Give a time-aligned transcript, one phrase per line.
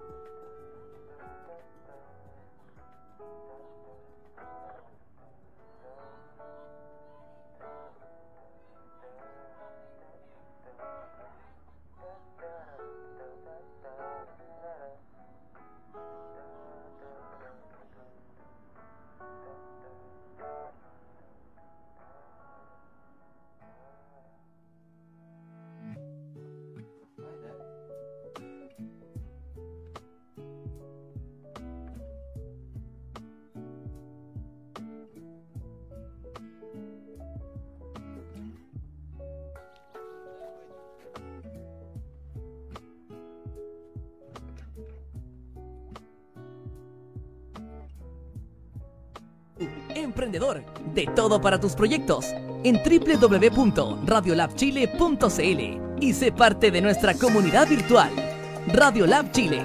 [0.00, 0.29] うん。
[50.10, 52.26] Emprendedor, de todo para tus proyectos,
[52.64, 58.10] en www.radiolabchile.cl y sé parte de nuestra comunidad virtual.
[58.66, 59.62] Radiolab Chile,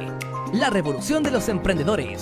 [0.53, 2.21] la revolución de los emprendedores.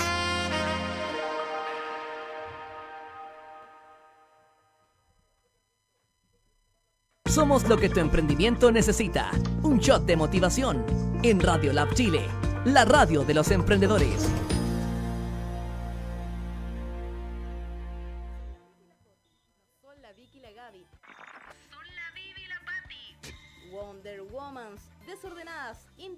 [7.25, 9.31] Somos lo que tu emprendimiento necesita.
[9.63, 10.85] Un shot de motivación
[11.23, 12.21] en Radiolab Chile,
[12.63, 14.29] la radio de los emprendedores.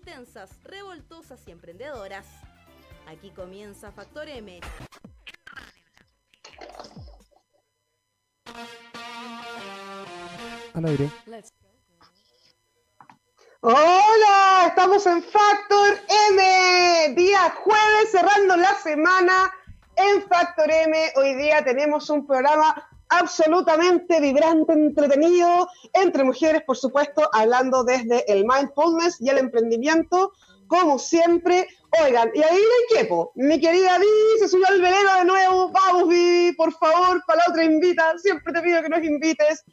[0.05, 2.27] Intensas, revoltosas y emprendedoras.
[3.07, 4.59] Aquí comienza Factor M.
[10.75, 11.09] Al aire.
[13.61, 15.99] Hola, estamos en Factor
[16.29, 19.51] M, día jueves cerrando la semana
[19.95, 21.13] en Factor M.
[21.15, 28.45] Hoy día tenemos un programa absolutamente vibrante, entretenido, entre mujeres, por supuesto, hablando desde el
[28.45, 30.31] mindfulness y el emprendimiento,
[30.67, 31.67] como siempre.
[32.03, 33.31] Oigan, y ahí hay quepo.
[33.35, 35.71] Mi querida Vivi se subió al velero de nuevo.
[35.71, 38.17] Vamos, Vivi, por favor, para la otra invita.
[38.17, 39.63] Siempre te pido que nos invites.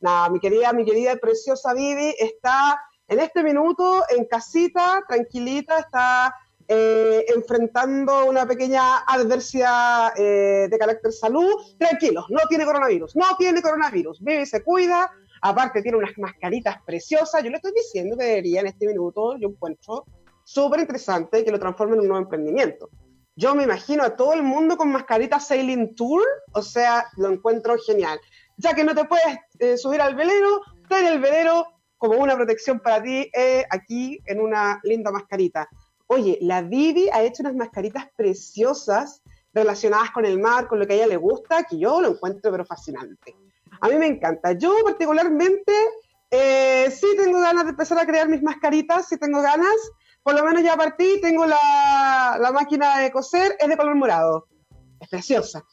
[0.00, 6.34] Nada, mi querida, mi querida preciosa Vivi está en este minuto en casita, tranquilita, está
[6.68, 11.50] eh, enfrentando una pequeña adversidad eh, de carácter salud.
[11.78, 14.20] Tranquilos, no tiene coronavirus, no tiene coronavirus.
[14.22, 15.10] Vivi se cuida,
[15.40, 17.42] aparte tiene unas mascaritas preciosas.
[17.42, 20.04] Yo le estoy diciendo que debería en este minuto, yo encuentro
[20.44, 22.90] súper interesante que lo transforme en un nuevo emprendimiento.
[23.34, 26.22] Yo me imagino a todo el mundo con mascaritas Sailing Tour,
[26.52, 28.20] o sea, lo encuentro genial.
[28.58, 31.66] Ya que no te puedes eh, subir al velero, ten el velero
[31.96, 35.68] como una protección para ti eh, aquí en una linda mascarita.
[36.12, 39.22] Oye, la Vivi ha hecho unas mascaritas preciosas
[39.54, 42.52] relacionadas con el mar, con lo que a ella le gusta, que yo lo encuentro
[42.52, 43.34] pero fascinante.
[43.80, 44.52] A mí me encanta.
[44.52, 45.72] Yo particularmente
[46.30, 49.74] eh, sí tengo ganas de empezar a crear mis mascaritas, sí tengo ganas.
[50.22, 54.46] Por lo menos ya partí, tengo la, la máquina de coser, es de color morado.
[55.00, 55.64] Es preciosa.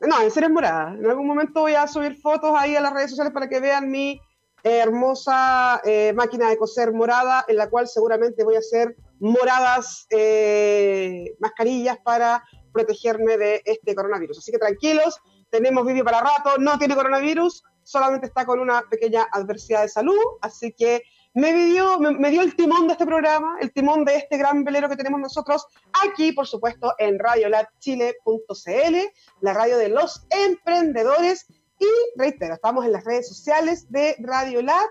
[0.00, 0.94] No, en serio es morada.
[0.94, 3.90] En algún momento voy a subir fotos ahí a las redes sociales para que vean
[3.90, 4.20] mi
[4.62, 11.36] hermosa eh, máquina de coser morada, en la cual seguramente voy a hacer moradas eh,
[11.38, 14.38] mascarillas para protegerme de este coronavirus.
[14.38, 19.28] Así que tranquilos, tenemos vídeo para rato, no tiene coronavirus, solamente está con una pequeña
[19.30, 21.02] adversidad de salud, así que
[21.34, 24.88] me dio, me, dio el timón de este programa, el timón de este gran velero
[24.88, 25.66] que tenemos nosotros
[26.04, 28.96] aquí, por supuesto, en radiolabchile.cl,
[29.40, 31.46] la radio de los emprendedores.
[31.78, 31.86] Y
[32.16, 34.90] reitero, estamos en las redes sociales de Radiolab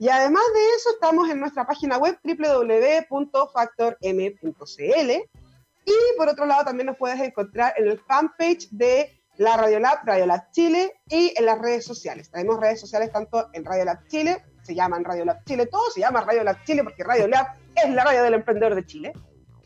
[0.00, 5.10] y además de eso estamos en nuestra página web www.factorm.cl
[5.84, 10.50] y por otro lado también nos puedes encontrar en el fanpage de la Radiolab, Radiolab
[10.52, 12.30] Chile y en las redes sociales.
[12.30, 16.64] Tenemos redes sociales tanto en Radiolab Chile, se llaman Radiolab Chile, todo se llama Radiolab
[16.64, 19.12] Chile porque Radiolab es la radio del emprendedor de Chile.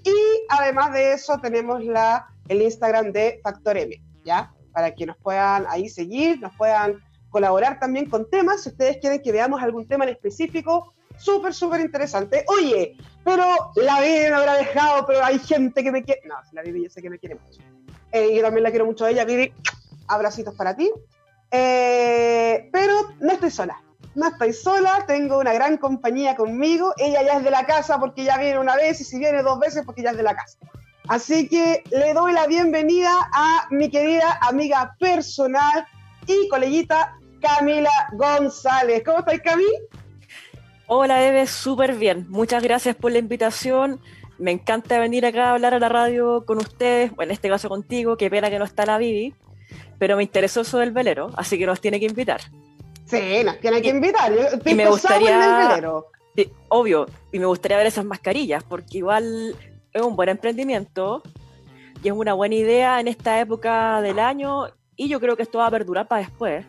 [0.03, 0.17] Y
[0.49, 4.53] además de eso tenemos la, el Instagram de Factor M, ¿ya?
[4.73, 7.04] Para que nos puedan ahí seguir, nos puedan
[7.35, 11.81] colaborar también con temas, si ustedes quieren que veamos algún tema en específico, súper, súper
[11.81, 12.45] interesante.
[12.47, 13.45] Oye, pero
[13.75, 16.21] la Vivi me habrá dejado, pero hay gente que me quiere...
[16.27, 17.61] No, la Vivi yo sé que me quiere mucho.
[18.13, 19.53] Eh, yo también la quiero mucho a ella, Vivi,
[20.07, 20.93] abracitos para ti.
[21.51, 23.83] Eh, pero no estoy sola,
[24.15, 28.23] no estoy sola, tengo una gran compañía conmigo, ella ya es de la casa porque
[28.23, 30.57] ya viene una vez y si viene dos veces porque ya es de la casa.
[31.09, 35.85] Así que le doy la bienvenida a mi querida amiga personal
[36.27, 39.03] y coleguita Camila González.
[39.05, 39.65] ¿Cómo estás, Cami?
[40.87, 42.27] Hola, Eve, súper bien.
[42.31, 44.01] Muchas gracias por la invitación.
[44.39, 47.69] Me encanta venir acá a hablar a la radio con ustedes, bueno, en este caso
[47.69, 49.35] contigo, qué pena que no está la Vivi,
[49.99, 52.41] pero me interesó eso del velero, así que nos tiene que invitar.
[53.07, 54.33] Sí, nos tiene que invitar.
[54.33, 56.07] Y me en el gustaría- velero.
[56.35, 59.55] Sí, obvio, y me gustaría ver esas mascarillas, porque igual
[59.93, 61.23] es un buen emprendimiento
[62.03, 65.59] y es una buena idea en esta época del año, y yo creo que esto
[65.59, 66.67] va a perdurar para después.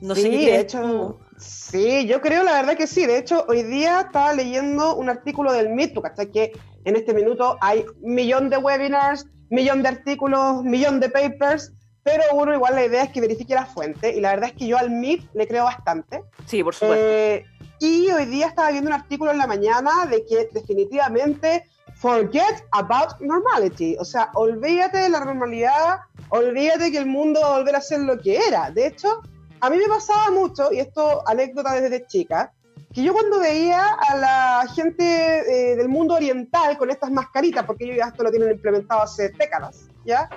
[0.00, 3.06] No sé sí, qué de hecho, sí, yo creo la verdad que sí.
[3.06, 6.52] De hecho, hoy día estaba leyendo un artículo del MIT, porque hasta que
[6.84, 12.54] en este minuto hay millón de webinars, millón de artículos, millón de papers, pero uno
[12.54, 14.90] igual la idea es que verifique la fuente, y la verdad es que yo al
[14.90, 16.22] MIT le creo bastante.
[16.46, 17.04] Sí, por supuesto.
[17.04, 17.44] Eh,
[17.78, 21.64] y hoy día estaba viendo un artículo en la mañana de que definitivamente
[21.94, 26.00] forget about normality, o sea, olvídate de la normalidad,
[26.30, 28.70] olvídate que el mundo va a volver a ser lo que era.
[28.70, 29.20] De hecho,
[29.60, 32.52] a mí me pasaba mucho, y esto anécdota desde chica,
[32.92, 37.84] que yo cuando veía a la gente eh, del mundo oriental con estas mascaritas, porque
[37.84, 40.28] ellos ya esto lo tienen implementado hace décadas, tecnología,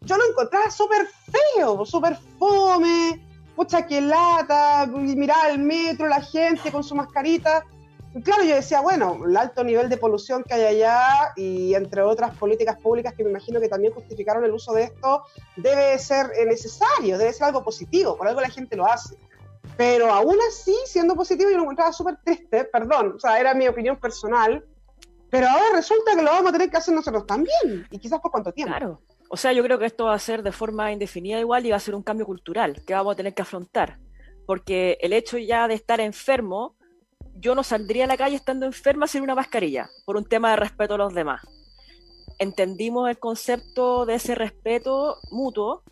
[0.00, 1.06] yo lo encontraba súper
[1.54, 3.20] feo, súper fome,
[3.54, 7.64] pucha que lata, mirar el metro, la gente con su mascarita.
[8.24, 12.36] Claro, yo decía, bueno, el alto nivel de polución que hay allá y entre otras
[12.36, 15.22] políticas públicas que me imagino que también justificaron el uso de esto,
[15.56, 19.16] debe ser necesario, debe ser algo positivo, por algo la gente lo hace.
[19.76, 23.68] Pero aún así, siendo positivo, yo lo encontraba súper triste, perdón, o sea, era mi
[23.68, 24.64] opinión personal,
[25.30, 28.32] pero ahora resulta que lo vamos a tener que hacer nosotros también, y quizás por
[28.32, 28.74] cuánto tiempo.
[28.76, 29.02] Claro.
[29.28, 31.76] O sea, yo creo que esto va a ser de forma indefinida igual y va
[31.76, 33.98] a ser un cambio cultural que vamos a tener que afrontar.
[34.44, 36.74] Porque el hecho ya de estar enfermo,
[37.40, 40.56] yo no saldría a la calle estando enferma sin una mascarilla, por un tema de
[40.56, 41.40] respeto a los demás.
[42.38, 45.82] Entendimos el concepto de ese respeto mutuo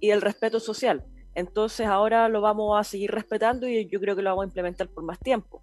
[0.00, 1.04] y del respeto social.
[1.34, 4.88] Entonces ahora lo vamos a seguir respetando y yo creo que lo vamos a implementar
[4.88, 5.62] por más tiempo.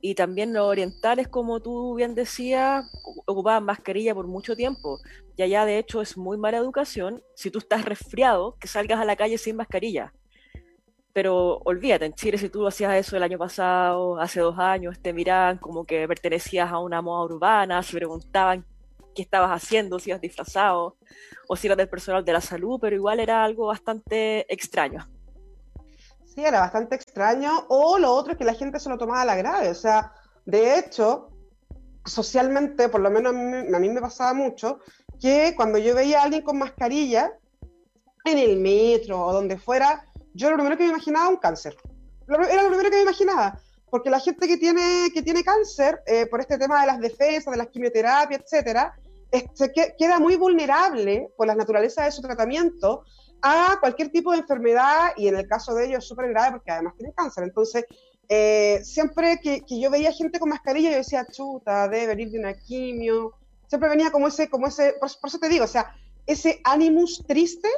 [0.00, 2.84] Y también los orientales, como tú bien decías,
[3.26, 5.00] ocupaban mascarilla por mucho tiempo.
[5.36, 9.04] Y allá de hecho es muy mala educación si tú estás resfriado que salgas a
[9.04, 10.12] la calle sin mascarilla.
[11.14, 15.12] Pero olvídate, en Chile si tú hacías eso el año pasado, hace dos años, te
[15.12, 18.66] miraban como que pertenecías a una moda urbana, se preguntaban
[19.14, 20.96] qué estabas haciendo, si ibas disfrazado
[21.48, 25.08] o si eras del personal de la salud, pero igual era algo bastante extraño.
[26.26, 27.64] Sí, era bastante extraño.
[27.68, 29.70] O lo otro es que la gente se lo tomaba a la grave.
[29.70, 30.12] O sea,
[30.44, 31.30] de hecho,
[32.04, 34.80] socialmente, por lo menos a mí, a mí me pasaba mucho,
[35.20, 37.38] que cuando yo veía a alguien con mascarilla
[38.24, 41.76] en el metro o donde fuera, yo lo primero que me imaginaba un cáncer.
[42.28, 43.58] Era lo primero que me imaginaba.
[43.90, 47.52] Porque la gente que tiene, que tiene cáncer, eh, por este tema de las defensas,
[47.52, 48.94] de las quimioterapias, etcétera,
[49.52, 53.04] se queda muy vulnerable por la naturaleza de su tratamiento
[53.42, 56.70] a cualquier tipo de enfermedad y en el caso de ellos es súper grave porque
[56.70, 57.44] además tienen cáncer.
[57.44, 57.84] Entonces,
[58.28, 62.38] eh, siempre que, que, yo veía gente con mascarilla, yo decía, chuta, debe venir de
[62.38, 63.34] una quimio.
[63.66, 65.94] Siempre venía como ese, como ese, por, eso te digo, o sea,
[66.26, 67.68] ese ánimos triste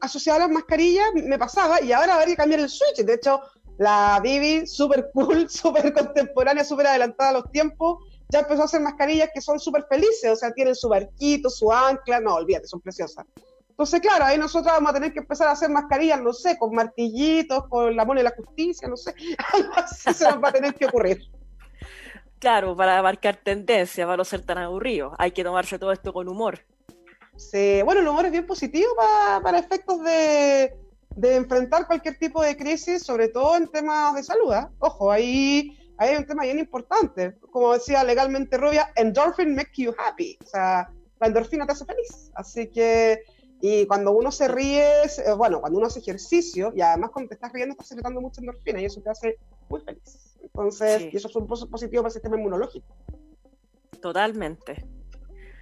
[0.00, 3.04] asociado a las mascarillas me pasaba y ahora habría que cambiar el switch.
[3.04, 3.40] De hecho,
[3.78, 8.80] la Bibi, súper cool, súper contemporánea, súper adelantada a los tiempos, ya empezó a hacer
[8.80, 12.80] mascarillas que son súper felices, o sea, tienen su barquito, su ancla, no, olvídate, son
[12.80, 13.24] preciosas.
[13.68, 16.72] Entonces, claro, ahí nosotros vamos a tener que empezar a hacer mascarillas, no sé, con
[16.74, 19.14] martillitos, con la mona de la justicia, no sé,
[19.52, 21.22] algo así se nos va a tener que ocurrir.
[22.38, 26.28] Claro, para marcar tendencia, para no ser tan aburrido, hay que tomarse todo esto con
[26.28, 26.60] humor.
[27.36, 30.76] Sí, bueno, el humor es bien positivo para, para efectos de,
[31.16, 34.52] de enfrentar cualquier tipo de crisis, sobre todo en temas de salud.
[34.52, 34.66] ¿eh?
[34.78, 37.34] Ojo, ahí, hay un tema bien importante.
[37.50, 40.38] Como decía legalmente Rubia, endorphin make you happy.
[40.42, 42.30] O sea, la endorfina te hace feliz.
[42.34, 43.22] Así que,
[43.60, 44.86] y cuando uno se ríe,
[45.36, 48.80] bueno, cuando uno hace ejercicio, y además cuando te estás riendo, estás secretando mucha endorfina
[48.80, 49.38] y eso te hace
[49.68, 50.36] muy feliz.
[50.42, 52.94] Entonces, y eso es un positivo para el sistema inmunológico.
[54.00, 54.84] Totalmente.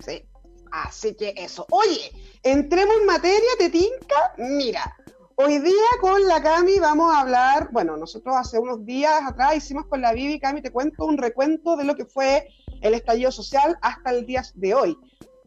[0.00, 0.24] Sí.
[0.72, 1.66] Así que eso.
[1.70, 2.10] Oye,
[2.42, 4.34] entremos en materia, te tinca.
[4.38, 4.96] Mira,
[5.34, 9.86] Hoy día con la Cami vamos a hablar, bueno, nosotros hace unos días atrás hicimos
[9.86, 12.48] con la Vivi, Cami, te cuento un recuento de lo que fue
[12.82, 14.96] el estallido social hasta el día de hoy.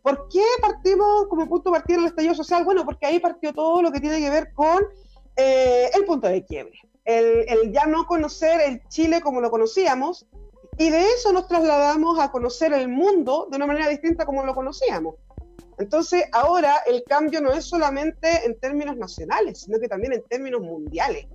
[0.01, 2.65] ¿Por qué partimos como punto de partida el estallido social?
[2.65, 4.84] Bueno, porque ahí partió todo lo que tiene que ver con
[5.36, 10.25] eh, el punto de quiebre, el, el ya no conocer el Chile como lo conocíamos,
[10.77, 14.53] y de eso nos trasladamos a conocer el mundo de una manera distinta como lo
[14.53, 15.15] conocíamos.
[15.77, 20.62] Entonces, ahora el cambio no es solamente en términos nacionales, sino que también en términos
[20.62, 21.27] mundiales.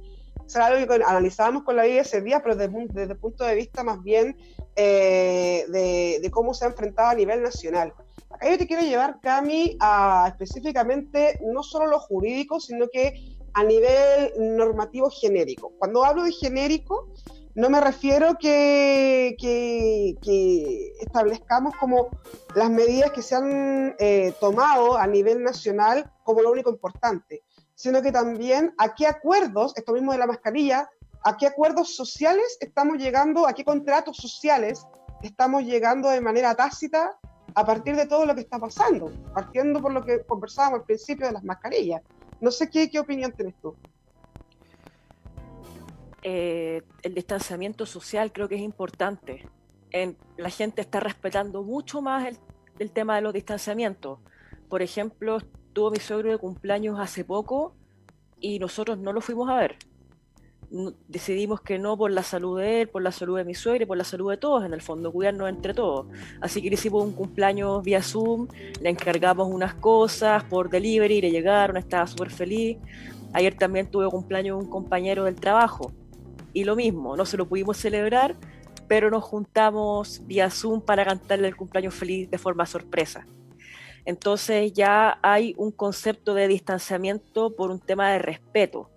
[0.46, 3.54] es algo que analizábamos con la vida ese día, pero desde, desde el punto de
[3.54, 4.36] vista más bien
[4.76, 7.92] eh, de, cómo se ha enfrentado a nivel nacional.
[8.30, 13.64] Acá yo te quiero llevar, Cami, a específicamente no solo lo jurídico, sino que a
[13.64, 15.72] nivel normativo genérico.
[15.78, 17.08] Cuando hablo de genérico,
[17.54, 22.08] no me refiero que, que, establezcamos como
[22.54, 27.42] las medidas que se han eh, tomado a nivel nacional como lo único importante,
[27.74, 30.88] sino que también a qué acuerdos, esto mismo de la mascarilla,
[31.24, 34.86] a qué acuerdos sociales estamos llegando, a qué contratos sociales
[35.22, 37.18] estamos llegando de manera tácita
[37.54, 41.26] a partir de todo lo que está pasando, partiendo por lo que conversábamos al principio
[41.26, 42.02] de las mascarillas.
[42.40, 43.74] No sé qué, qué opinión tienes tú.
[46.22, 49.48] Eh, el distanciamiento social creo que es importante.
[50.36, 52.36] La gente está respetando mucho más
[52.78, 54.18] el, tema de los distanciamientos.
[54.68, 55.38] Por ejemplo,
[55.72, 57.74] tuvo mi suegro de cumpleaños hace poco
[58.38, 59.76] y nosotros no lo fuimos a ver.
[61.08, 63.86] decidimos que no por la salud de él, por la salud de mi suegro y
[63.86, 66.06] por la salud de todos, en el fondo, cuidarnos entre todos.
[66.40, 68.46] Así que le hicimos un cumpleaños vía Zoom,
[68.80, 72.78] le encargamos unas cosas por delivery, le llegaron, estaba súper feliz.
[73.32, 75.92] Ayer también tuve cumpleaños un compañero del trabajo
[76.52, 78.36] y lo mismo, no se lo pudimos celebrar,
[78.88, 83.26] pero nos juntamos vía Zoom para cantarle el cumpleaños feliz de forma sorpresa.
[84.04, 88.90] Entonces ya hay un concepto de distanciamiento por un tema de respeto.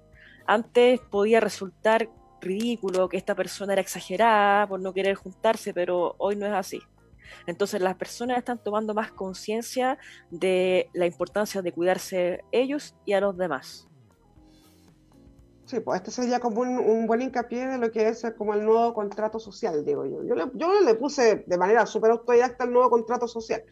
[0.47, 2.09] Antes podía resultar
[2.41, 6.81] ridículo que esta persona era exagerada por no querer juntarse, pero hoy no es así.
[7.47, 9.97] Entonces las personas están tomando más conciencia
[10.29, 13.87] de la importancia de cuidarse ellos y a los demás.
[15.73, 18.93] Sí, pues este sería como un, buen hincapié de lo que es como el nuevo
[18.93, 20.23] contrato social, digo yo.
[20.23, 23.63] Yo le, yo le puse de manera súper autodidacta el nuevo contrato social.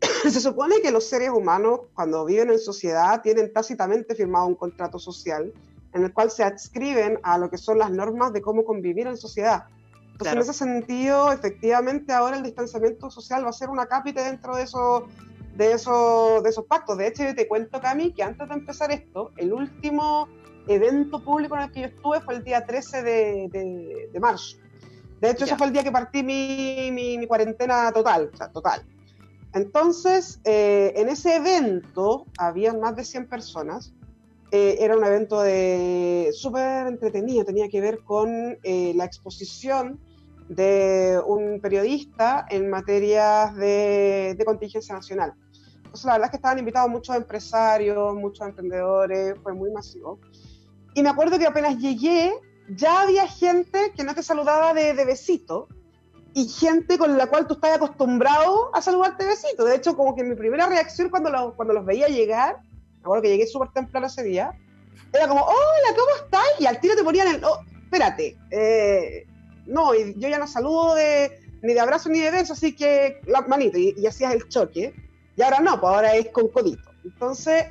[0.22, 5.00] Se supone que los seres humanos, cuando viven en sociedad, tienen tácitamente firmado un contrato
[5.00, 5.52] social
[5.92, 9.16] en el cual se adscriben a lo que son las normas de cómo convivir en
[9.16, 9.64] sociedad.
[10.12, 14.54] Entonces, en ese sentido, efectivamente, ahora el distanciamiento social va a ser una cápita dentro
[14.54, 15.02] de esos,
[15.56, 16.96] de, esos, de esos pactos.
[16.96, 20.28] De hecho, yo te cuento, Cami, que antes de empezar esto, el último
[20.70, 24.56] evento público en el que yo estuve fue el día 13 de, de, marzo.
[25.20, 28.82] De hecho, ese fue el día que partí mi, mi, cuarentena total, o sea, total.
[29.52, 33.92] Entonces, eh, en ese evento había más de 100 personas.
[34.52, 40.00] Eh, era un evento de súper entretenido, tenía que ver con eh, la exposición
[40.48, 45.34] de un periodista en materias de, de, contingencia nacional.
[45.76, 50.18] Entonces, la verdad es que estaban invitados muchos empresarios, muchos emprendedores, fue muy masivo.
[50.94, 52.32] Y me acuerdo que apenas llegué,
[52.68, 55.68] ya había gente que no te saludaba de, de besito
[56.34, 59.64] y gente con la cual tú estás acostumbrado a saludarte de besito.
[59.64, 62.60] De hecho, como que mi primera reacción cuando, cuando los veía llegar,
[62.96, 64.52] me acuerdo que llegué súper temprano ese día,
[65.12, 66.60] era como, hola, ¿cómo estás?
[66.60, 69.26] Y al tiro te ponían el, oh, espérate, eh,
[69.66, 73.40] no, yo ya no saludo de, ni de abrazo ni de beso, así que la
[73.42, 74.94] manito, y, y hacías el choque.
[75.36, 76.90] Y ahora no, pues ahora es con codito.
[77.04, 77.66] Entonces,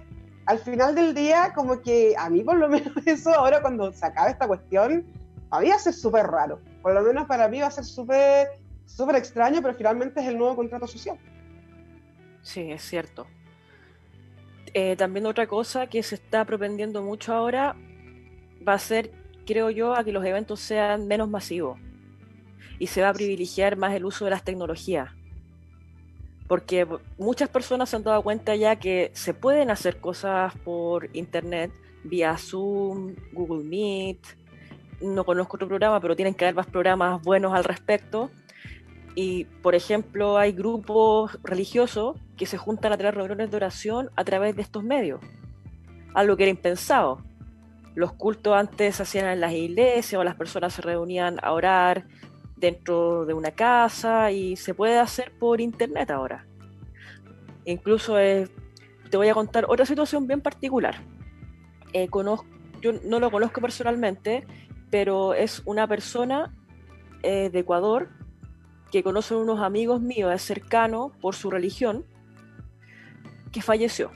[0.50, 4.04] al final del día, como que a mí por lo menos eso, ahora cuando se
[4.04, 5.06] acaba esta cuestión,
[5.52, 6.60] había ser súper raro.
[6.82, 8.48] Por lo menos para mí va a ser súper
[8.88, 11.20] súper extraño, pero finalmente es el nuevo contrato social.
[12.42, 13.28] Sí, es cierto.
[14.74, 17.76] Eh, también otra cosa que se está propendiendo mucho ahora
[18.68, 19.12] va a ser,
[19.46, 21.80] creo yo, a que los eventos sean menos masivos
[22.80, 25.12] y se va a privilegiar más el uso de las tecnologías
[26.50, 26.88] porque
[27.20, 31.72] muchas personas se han dado cuenta ya que se pueden hacer cosas por internet,
[32.04, 34.18] vía Zoom, Google Meet,
[35.00, 38.32] no conozco otro programa, pero tienen que haber más programas buenos al respecto.
[39.14, 44.24] Y, por ejemplo, hay grupos religiosos que se juntan a tener reuniones de oración a
[44.24, 45.22] través de estos medios,
[46.16, 47.24] algo que era impensado.
[47.94, 52.08] Los cultos antes se hacían en las iglesias o las personas se reunían a orar
[52.60, 56.46] dentro de una casa y se puede hacer por internet ahora.
[57.66, 58.48] Incluso eh,
[59.10, 61.02] te voy a contar otra situación bien particular.
[61.94, 62.46] Eh, conozco,
[62.82, 64.46] yo no lo conozco personalmente,
[64.90, 66.54] pero es una persona
[67.24, 68.10] eh, de Ecuador
[68.92, 72.06] que conoce unos amigos míos, es cercano por su religión,
[73.52, 74.12] que falleció.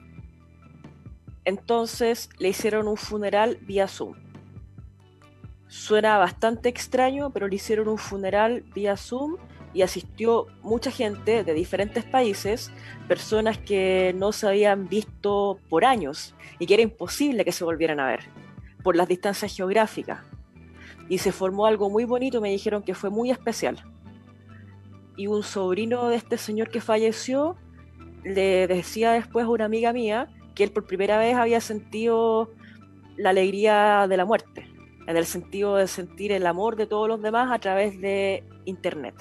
[1.46, 4.16] Entonces le hicieron un funeral vía Zoom.
[5.76, 9.38] Suena bastante extraño, pero le hicieron un funeral vía Zoom
[9.74, 12.72] y asistió mucha gente de diferentes países,
[13.08, 18.00] personas que no se habían visto por años y que era imposible que se volvieran
[18.00, 18.20] a ver
[18.84, 20.20] por las distancias geográficas.
[21.10, 23.84] Y se formó algo muy bonito, me dijeron que fue muy especial.
[25.18, 27.58] Y un sobrino de este señor que falleció
[28.24, 32.52] le decía después a una amiga mía que él por primera vez había sentido
[33.18, 34.73] la alegría de la muerte
[35.08, 39.16] en el sentido de sentir el amor de todos los demás a través de Internet.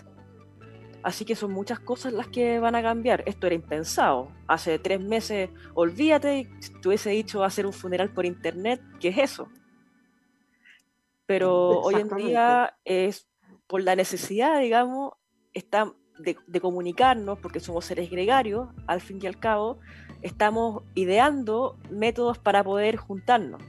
[1.03, 3.25] Así que son muchas cosas las que van a cambiar.
[3.27, 4.29] Esto era impensado.
[4.47, 6.49] Hace tres meses, olvídate,
[6.81, 9.49] te hubiese dicho hacer un funeral por Internet, ¿qué es eso?
[11.27, 13.29] Pero hoy en día es
[13.67, 15.15] por la necesidad, digamos,
[15.55, 19.79] está de, de, comunicarnos, porque somos seres gregarios, al fin y al cabo,
[20.21, 23.63] estamos ideando métodos para poder juntarnos.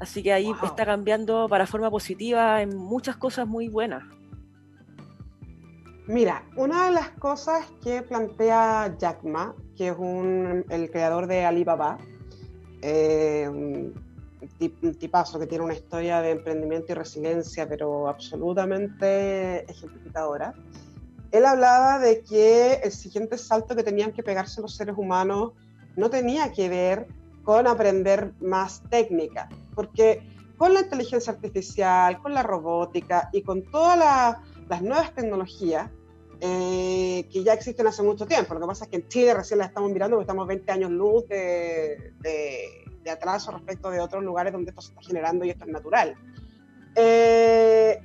[0.00, 4.02] Así que ahí está cambiando para forma positiva en muchas cosas muy buenas.
[6.06, 9.96] Mira, una de las cosas que plantea Jack Ma, que es
[10.70, 11.98] el creador de Alibaba,
[12.80, 13.94] eh, un
[14.98, 20.54] tipazo que tiene una historia de emprendimiento y resiliencia, pero absolutamente ejemplificadora,
[21.30, 25.52] él hablaba de que el siguiente salto que tenían que pegarse los seres humanos
[25.94, 27.06] no tenía que ver
[27.42, 30.22] con aprender más técnica, porque
[30.56, 34.36] con la inteligencia artificial, con la robótica y con todas
[34.68, 35.90] las nuevas tecnologías
[36.40, 39.58] eh, que ya existen hace mucho tiempo, lo que pasa es que en Chile recién
[39.58, 44.52] las estamos mirando porque estamos 20 años luz de, de, atraso respecto de otros lugares
[44.52, 46.14] donde esto se está generando y esto es natural.
[46.94, 47.98] Eh,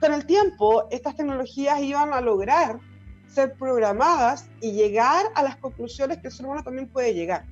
[0.00, 2.80] con el tiempo, estas tecnologías iban a lograr
[3.26, 7.44] ser programadas y llegar a las conclusiones que el ser humano también puede llegar.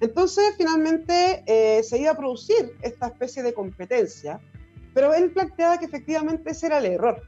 [0.00, 4.40] Entonces, finalmente, eh, se iba a producir esta especie de competencia,
[4.94, 7.22] pero él planteaba que efectivamente ese era el error,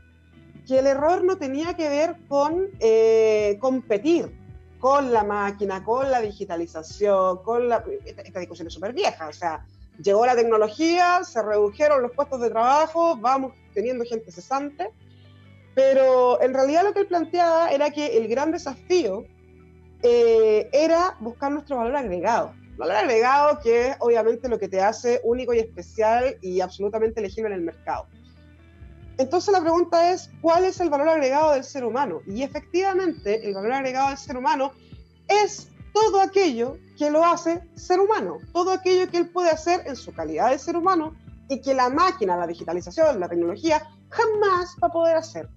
[0.66, 4.40] que el error no tenía que ver con eh, competir
[4.80, 7.84] con la máquina, con la digitalización, con la...
[8.04, 9.66] Esta, discusión es súper vieja, o sea,
[10.02, 14.90] llegó la tecnología, se redujeron los puestos de trabajo, vamos teniendo gente cesante,
[15.74, 19.26] pero en realidad lo que él planteaba era que el gran desafío
[20.02, 22.54] eh, era buscar nuestro valor agregado.
[22.80, 27.50] Valor agregado que es obviamente lo que te hace único y especial y absolutamente elegible
[27.50, 28.06] en el mercado.
[29.18, 32.22] Entonces la pregunta es, ¿cuál es el valor agregado del ser humano?
[32.26, 34.72] Y efectivamente, el valor agregado del ser humano
[35.28, 39.94] es todo aquello que lo hace ser humano, todo aquello que él puede hacer en
[39.94, 41.14] su calidad de ser humano
[41.50, 45.50] y que la máquina, la digitalización, la tecnología jamás va a poder hacer.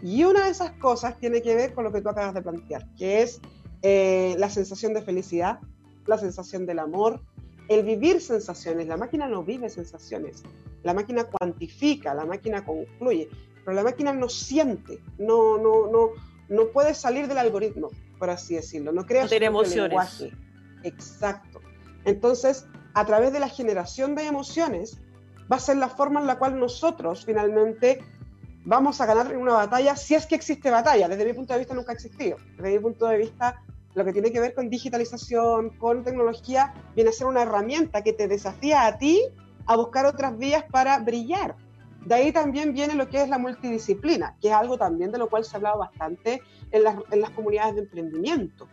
[0.00, 2.86] Y una de esas cosas tiene que ver con lo que tú acabas de plantear,
[2.96, 3.38] que es
[3.82, 5.58] eh, la sensación de felicidad,
[6.06, 7.20] la sensación del amor,
[7.68, 8.86] el vivir sensaciones.
[8.86, 10.42] La máquina no vive sensaciones,
[10.82, 13.28] la máquina cuantifica, la máquina concluye,
[13.64, 16.10] pero la máquina no siente, no, no, no,
[16.48, 19.90] no puede salir del algoritmo, por así decirlo, no crea no emociones.
[19.90, 20.32] Lenguaje.
[20.82, 21.60] Exacto.
[22.04, 24.98] Entonces, a través de la generación de emociones,
[25.50, 28.02] va a ser la forma en la cual nosotros finalmente
[28.64, 31.08] vamos a ganar en una batalla, si es que existe batalla.
[31.08, 32.36] Desde mi punto de vista nunca ha existido.
[32.56, 33.62] Desde mi punto de vista
[33.94, 38.12] lo que tiene que ver con digitalización, con tecnología, viene a ser una herramienta que
[38.12, 39.22] te desafía a ti
[39.66, 41.56] a buscar otras vías para brillar.
[42.04, 45.28] De ahí también viene lo que es la multidisciplina, que es algo también de lo
[45.28, 48.68] cual se ha hablado bastante en las, en las comunidades de emprendimiento,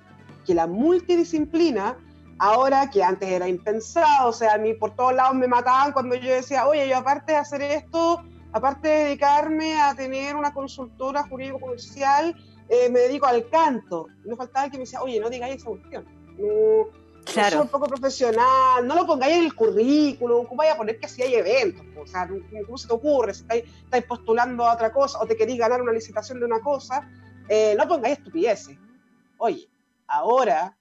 [0.45, 1.97] que la multidisciplina,
[2.39, 6.15] ahora que antes era impensado, o sea, a mí por todos lados me mataban cuando
[6.15, 11.23] yo decía, oye, yo aparte de hacer esto, aparte de dedicarme a tener una consultora
[11.23, 12.35] jurídico-comercial,
[12.71, 14.07] eh, me dedico al canto.
[14.23, 16.05] No faltaba que me decía, oye, no digáis esa cuestión.
[16.37, 16.87] No,
[17.25, 17.57] claro.
[17.57, 21.05] no un poco profesional, no lo pongáis en el currículum, ¿cómo vaya a poner que
[21.05, 21.85] así hay eventos?
[22.01, 22.29] O sea,
[22.65, 23.33] ¿cómo se te ocurre?
[23.33, 26.61] Si estáis, estáis postulando a otra cosa o te queréis ganar una licitación de una
[26.61, 27.09] cosa,
[27.49, 28.77] eh, no pongáis estupideces.
[29.37, 29.69] Oye,
[30.07, 30.77] ahora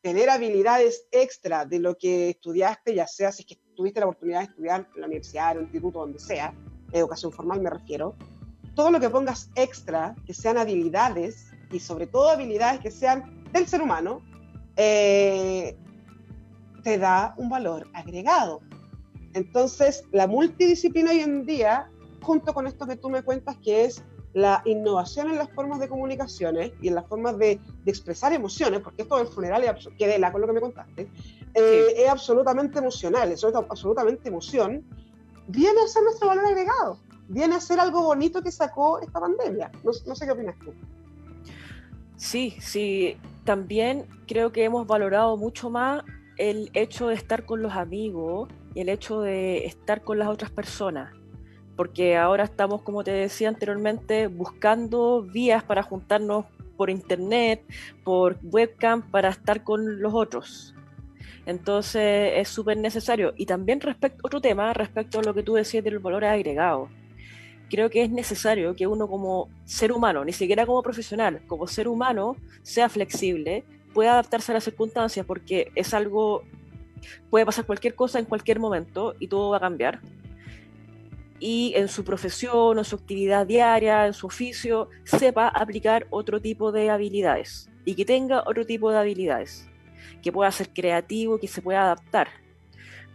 [0.00, 4.38] tener habilidades extra de lo que estudiaste, ya sea si es que tuviste la oportunidad
[4.38, 6.54] de estudiar en la universidad, en un instituto, donde sea,
[6.92, 8.14] educación formal me refiero,
[8.74, 13.66] todo lo que pongas extra, que sean habilidades y sobre todo habilidades que sean del
[13.66, 14.22] ser humano,
[14.76, 15.76] eh,
[16.82, 18.60] te da un valor agregado.
[19.34, 21.90] Entonces, la multidisciplina hoy en día,
[22.22, 24.02] junto con esto que tú me cuentas, que es
[24.34, 29.02] la innovación en las formas de comunicaciones y en las formas de, expresar emociones, porque
[29.02, 31.10] esto del funeral es, que de la con lo que me contaste,
[31.54, 34.84] eh, es absolutamente emocional, es absolutamente emoción,
[35.48, 39.70] viene a ser nuestro valor agregado viene a ser algo bonito que sacó esta pandemia.
[39.84, 40.72] No, sé qué opinas tú.
[42.16, 46.04] Sí, sí, también creo que hemos valorado mucho más
[46.36, 50.50] el hecho de estar con los amigos y el hecho de estar con las otras
[50.50, 51.12] personas.
[51.76, 56.44] Porque ahora estamos, como te decía anteriormente, buscando vías para juntarnos
[56.76, 57.64] por internet,
[58.04, 60.74] por webcam, para estar con los otros.
[61.46, 63.32] Entonces es súper necesario.
[63.36, 66.88] Y también respecto otro tema, respecto a lo que tú decías del valor agregado
[67.72, 71.88] creo que es necesario que uno como ser humano, ni siquiera como profesional, como ser
[71.88, 76.42] humano, sea flexible, pueda adaptarse a las circunstancias, porque es algo,
[77.30, 80.00] puede pasar cualquier cosa en cualquier momento y todo va a cambiar.
[81.40, 86.72] Y en su profesión, en su actividad diaria, en su oficio, sepa aplicar otro tipo
[86.72, 89.66] de habilidades y que tenga otro tipo de habilidades,
[90.22, 92.28] que pueda ser creativo, que se pueda adaptar.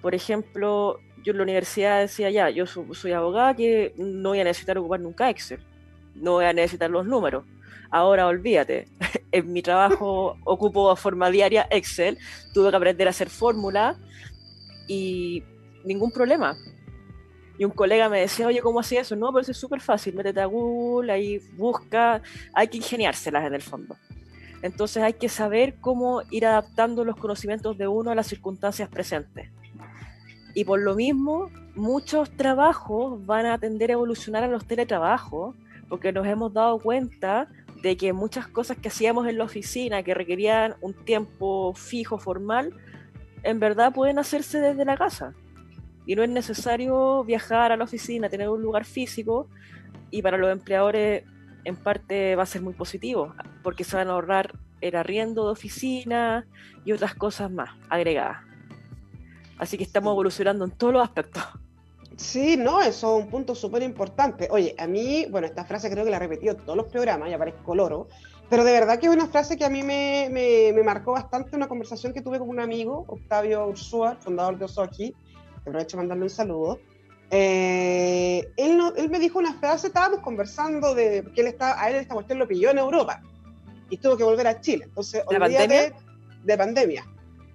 [0.02, 4.46] Por ejemplo, yo en la universidad decía ya, yo soy, abogada que no voy a
[4.46, 5.60] necesitar ocupar nunca Excel,
[6.16, 7.44] no voy a necesitar los números.
[7.92, 8.88] Ahora olvídate,
[9.34, 12.18] en mi trabajo ocupo a forma diaria Excel,
[12.54, 13.98] tuve que aprender a hacer fórmula
[14.88, 15.44] y
[15.84, 16.56] ningún problema.
[17.58, 19.18] Y un colega me decía, oye, ¿cómo hacía eso?
[19.18, 22.22] No, pero eso es súper fácil, métete a Google, ahí busca,
[22.54, 23.98] hay que ingeniárselas en el fondo.
[24.62, 29.52] Entonces hay que saber cómo ir adaptando los conocimientos de uno a las circunstancias presentes.
[30.58, 35.56] Y por lo mismo, muchos trabajos van a tender a evolucionar a los teletrabajos,
[35.88, 37.48] porque nos hemos dado cuenta
[37.84, 42.74] de que muchas cosas que hacíamos en la oficina, que requerían un tiempo fijo, formal,
[43.44, 45.36] en verdad pueden hacerse desde la casa.
[46.08, 49.48] Y no es necesario viajar a la oficina, tener un lugar físico,
[50.10, 51.24] y para los empleadores
[51.66, 55.52] en parte va a ser muy positivo, porque se van a ahorrar el arriendo de
[55.52, 56.48] oficina
[56.84, 58.47] y otras cosas más agregadas.
[59.58, 61.44] Así que estamos evolucionando en todos los aspectos.
[62.18, 64.48] Sí, no, eso es un punto súper importante.
[64.52, 67.30] Oye, a mí, bueno, esta frase creo que la he repetido en todos los programas,
[67.30, 68.08] ya parezco loro,
[68.50, 71.68] Pero de verdad que es una frase que a mí me, me, marcó bastante, una
[71.68, 75.14] conversación que tuve con un amigo, Octavio Ursúa, fundador de Osoki,
[75.58, 76.80] aprovecho de mandarle un saludo.
[77.30, 81.98] Eh, él, él me dijo una frase, estábamos conversando de que él está, a él
[81.98, 83.22] esta cuestión lo pilló en Europa
[83.90, 84.86] y tuvo que volver a Chile.
[84.86, 85.94] Entonces, ¿De pandemia?
[86.44, 87.06] De pandemia.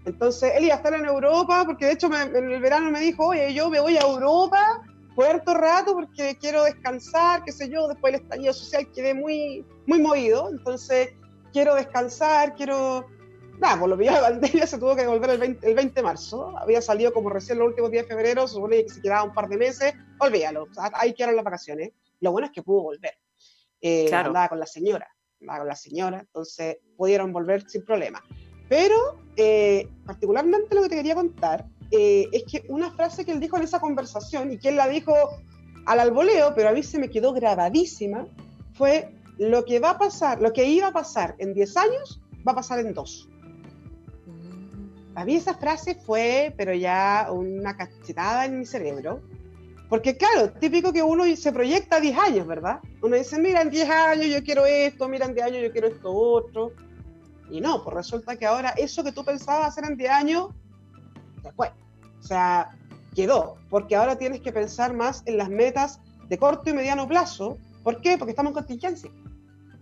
[0.04, 3.26] Entonces, él iba a estar en Europa, porque de hecho en el verano me dijo,
[3.28, 4.82] oye, yo me voy a Europa
[5.14, 10.00] puerto rato porque quiero descansar, qué sé yo, después del estallido social quedé muy, muy
[10.00, 11.10] movido, entonces
[11.52, 13.06] quiero descansar, quiero...
[13.58, 15.94] Nada, por lo que ya la pandemia se tuvo que volver el 20, el 20
[15.94, 19.24] de marzo, había salido como recién los últimos días de febrero, supone que se quedaba
[19.24, 21.92] un par de meses, olvídalo, ahí quedaron las vacaciones.
[22.20, 23.14] Lo bueno es que pudo volver.
[23.80, 24.28] Eh, claro.
[24.28, 25.08] Andaba con la señora,
[25.40, 28.22] andaba con la señora, entonces pudieron volver sin problema.
[28.68, 33.40] Pero eh, particularmente lo que te quería contar eh, es que una frase que él
[33.40, 35.14] dijo en esa conversación y que él la dijo
[35.86, 38.26] al alboleo, pero a mí se me quedó grabadísima,
[38.74, 42.52] fue lo que va a pasar, lo que iba a pasar en 10 años, va
[42.52, 43.28] a pasar en 2.
[44.26, 45.18] Mm.
[45.18, 49.20] A mí esa frase fue, pero ya una cachetada en mi cerebro.
[49.88, 52.80] Porque claro, típico que uno se proyecta a 10 años, ¿verdad?
[53.02, 55.88] Uno dice, mira, en 10 años yo quiero esto, mira, en 10 años yo quiero
[55.88, 56.72] esto otro.
[57.52, 60.48] Y no, pues resulta que ahora eso que tú pensabas hacer en 10 años,
[61.42, 61.70] después.
[62.18, 62.70] O sea,
[63.14, 67.58] quedó, porque ahora tienes que pensar más en las metas de corto y mediano plazo.
[67.84, 68.16] ¿Por qué?
[68.16, 69.10] Porque estamos en contingencia.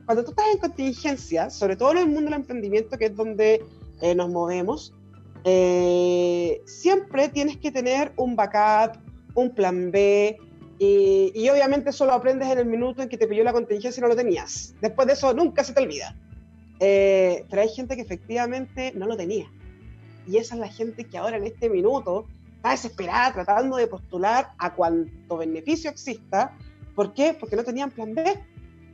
[0.04, 3.64] Cuando tú estás en contingencia, sobre todo en el mundo del emprendimiento, que es donde
[4.00, 4.92] eh, nos movemos,
[5.44, 8.98] eh, siempre tienes que tener un backup,
[9.34, 10.36] un plan B,
[10.82, 14.02] y, obviamente eso lo aprendes en el minuto en que te pilló la contingencia y
[14.02, 14.74] no lo tenías.
[14.80, 16.16] Después de eso nunca se te olvida.
[16.80, 19.50] Eh, pero hay gente que efectivamente no lo tenía
[20.26, 24.52] y esa es la gente que ahora en este minuto está desesperada tratando de postular
[24.58, 26.56] a cuanto beneficio exista.
[26.94, 27.34] ¿Por qué?
[27.38, 28.38] Porque no tenían plan B.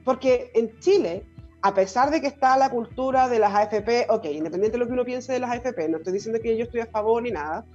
[0.05, 1.25] Porque en Chile,
[1.63, 4.93] a pesar de que está la cultura de las AFP, ok, independiente de lo que
[4.93, 7.67] uno piense de las AFP, no estoy diciendo que yo estoy a favor ni nada,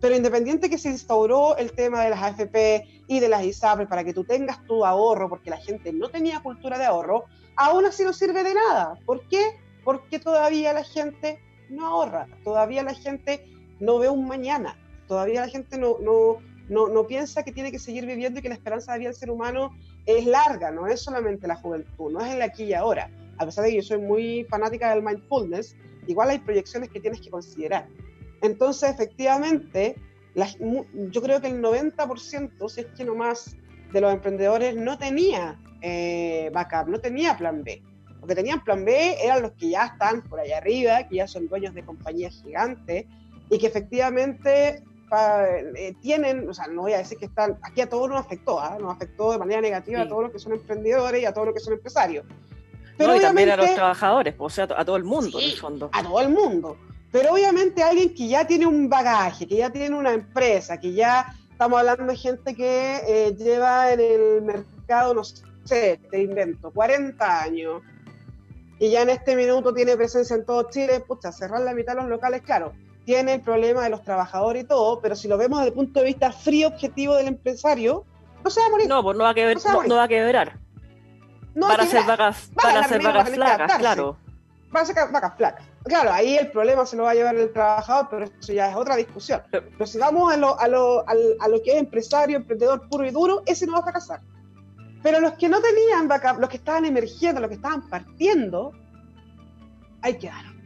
[0.00, 4.04] pero independiente que se instauró el tema de las AFP y de las ISAPRES para
[4.04, 7.24] que tú tengas tu ahorro, porque la gente no tenía cultura de ahorro,
[7.56, 8.98] aún así no sirve de nada.
[9.04, 9.58] ¿Por qué?
[9.84, 13.46] Porque todavía la gente no ahorra, todavía la gente
[13.80, 14.76] no ve un mañana,
[15.08, 16.38] todavía la gente no, no,
[16.68, 19.18] no, no piensa que tiene que seguir viviendo y que la esperanza de vida del
[19.18, 23.10] ser humano es larga, no es solamente la juventud, no es el aquí y ahora.
[23.38, 27.20] A pesar de que yo soy muy fanática del mindfulness, igual hay proyecciones que tienes
[27.20, 27.86] que considerar.
[28.42, 29.96] Entonces, efectivamente,
[31.10, 33.56] yo creo que el 90%, si es que no más,
[33.92, 37.82] de los emprendedores no tenía eh, backup, no tenía plan B
[38.26, 41.48] que tenían plan B eran los que ya están por allá arriba, que ya son
[41.48, 43.06] dueños de compañías gigantes
[43.50, 44.82] y que efectivamente
[45.76, 48.60] eh, tienen, o sea, no voy a decir que están, aquí a todos nos afectó,
[48.60, 48.76] ¿ah?
[48.80, 51.54] nos afectó de manera negativa a todos los que son emprendedores y a todos los
[51.54, 52.24] que son empresarios.
[52.98, 55.90] Pero y también a los trabajadores, o sea, a todo el mundo, en el fondo.
[55.92, 56.76] A todo el mundo.
[57.12, 61.34] Pero obviamente alguien que ya tiene un bagaje, que ya tiene una empresa, que ya
[61.50, 67.42] estamos hablando de gente que eh, lleva en el mercado, no sé, te invento, 40
[67.42, 67.82] años,
[68.78, 72.02] y ya en este minuto tiene presencia en todo Chile, pucha, cerrar la mitad de
[72.02, 72.72] los locales, claro,
[73.04, 76.00] tiene el problema de los trabajadores y todo, pero si lo vemos desde el punto
[76.00, 78.04] de vista frío objetivo del empresario,
[78.44, 78.88] no se va a morir.
[78.88, 79.56] No, pues no va a, quebrar.
[79.86, 80.58] No, va a quebrar.
[81.54, 84.16] No para hacer vacas, para hacer vacas flacas, claro.
[84.70, 85.64] Para hacer vacas flacas.
[85.84, 88.76] Claro, ahí el problema se lo va a llevar el trabajador, pero eso ya es
[88.76, 89.40] otra discusión.
[89.50, 93.10] Pero si vamos a lo, a lo, a lo que es empresario, emprendedor puro y
[93.10, 94.20] duro, ese no va a fracasar.
[95.02, 98.72] Pero los que no tenían backup, los que estaban emergiendo, los que estaban partiendo,
[100.02, 100.56] ahí quedaron.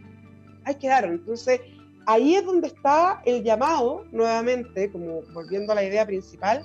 [0.65, 1.13] Ahí quedaron.
[1.13, 1.61] Entonces,
[2.07, 6.65] ahí es donde está el llamado, nuevamente, como volviendo a la idea principal,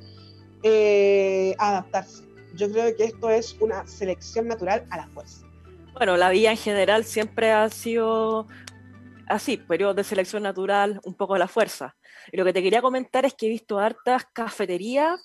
[0.64, 2.24] eh, a adaptarse.
[2.56, 5.46] Yo creo que esto es una selección natural a la fuerza.
[5.94, 8.48] Bueno, la vida en general siempre ha sido
[9.28, 11.96] así, periodo de selección natural, un poco a la fuerza.
[12.32, 15.20] Y lo que te quería comentar es que he visto hartas cafeterías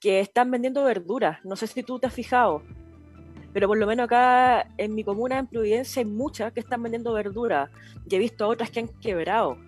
[0.00, 1.38] que están vendiendo verduras.
[1.44, 2.62] No sé si tú te has fijado,
[3.52, 7.12] pero por lo menos acá en mi comuna, en Providencia, hay muchas que están vendiendo
[7.12, 7.70] verduras
[8.08, 9.58] y he visto otras que han quebrado.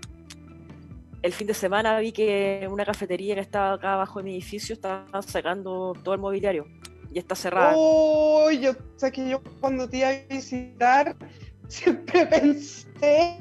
[1.23, 4.75] El fin de semana vi que una cafetería que estaba acá abajo de mi edificio
[4.75, 6.67] estaba sacando todo el mobiliario
[7.13, 7.75] y está cerrada.
[7.77, 11.15] Oh, yo sé que yo cuando te iba a visitar
[11.69, 13.39] siempre pensé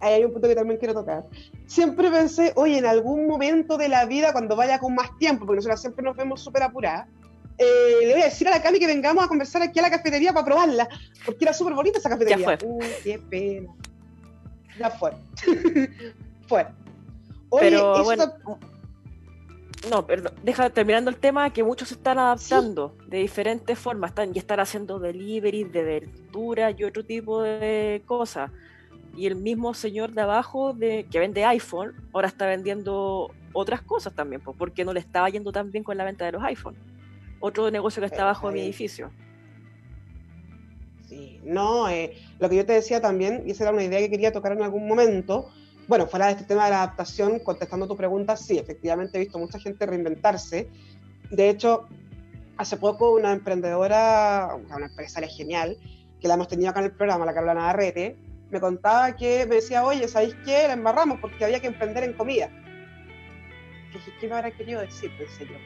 [0.00, 1.24] hay un punto que también quiero tocar.
[1.66, 5.56] Siempre pensé, oye, en algún momento de la vida, cuando vaya con más tiempo, porque
[5.56, 7.08] nosotros siempre nos vemos súper apuradas,
[7.58, 9.90] eh, le voy a decir a la Cami que vengamos a conversar aquí a la
[9.90, 10.88] cafetería para probarla,
[11.24, 12.38] porque era súper bonita esa cafetería.
[12.38, 12.88] Ya fue.
[13.02, 13.72] qué pena.
[14.78, 15.12] Ya fue.
[16.48, 16.66] fue.
[17.50, 18.34] Pero bueno,
[19.90, 24.32] no, perdón, deja terminando el tema que muchos se están adaptando de diferentes formas, están
[24.34, 28.50] y están haciendo delivery de verdura y otro tipo de cosas.
[29.16, 34.14] Y el mismo señor de abajo de que vende iPhone ahora está vendiendo otras cosas
[34.14, 36.80] también, pues, porque no le estaba yendo tan bien con la venta de los iPhones.
[37.40, 39.10] Otro negocio que está abajo de mi edificio.
[41.08, 44.10] Sí, no, eh, lo que yo te decía también, y esa era una idea que
[44.10, 45.48] quería tocar en algún momento,
[45.88, 49.38] bueno, fuera de este tema de la adaptación, contestando tu pregunta, sí, efectivamente he visto
[49.38, 50.68] mucha gente reinventarse.
[51.30, 51.86] De hecho,
[52.56, 55.78] hace poco una emprendedora, una empresaria genial,
[56.20, 58.16] que la hemos tenido acá en el programa, la Carolina Navarrete,
[58.50, 60.66] me contaba que me decía, oye, ¿sabéis qué?
[60.66, 62.50] La embarramos porque había que emprender en comida.
[63.92, 65.10] Dije, ¿qué me habrá querido decir?
[65.18, 65.56] Pensé yo.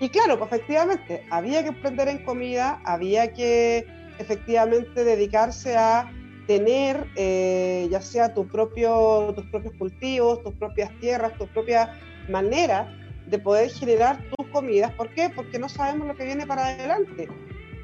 [0.00, 3.86] Y claro, pues efectivamente, había que emprender en comida, había que
[4.18, 6.12] efectivamente dedicarse a
[6.46, 11.92] tener eh, ya sea tu propio, tus propios cultivos, tus propias tierras, tu propia
[12.28, 12.88] manera
[13.26, 14.92] de poder generar tus comidas.
[14.92, 15.30] ¿Por qué?
[15.30, 17.28] Porque no sabemos lo que viene para adelante.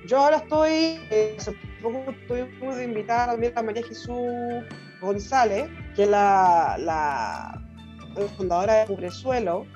[0.07, 1.37] Yo ahora estoy, eh,
[1.85, 4.65] poco tuvimos de invitar a María Jesús
[5.01, 7.61] González, que es la, la,
[8.37, 9.67] fundadora de Cubresuelo,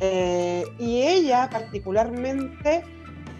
[0.00, 2.82] eh, y ella particularmente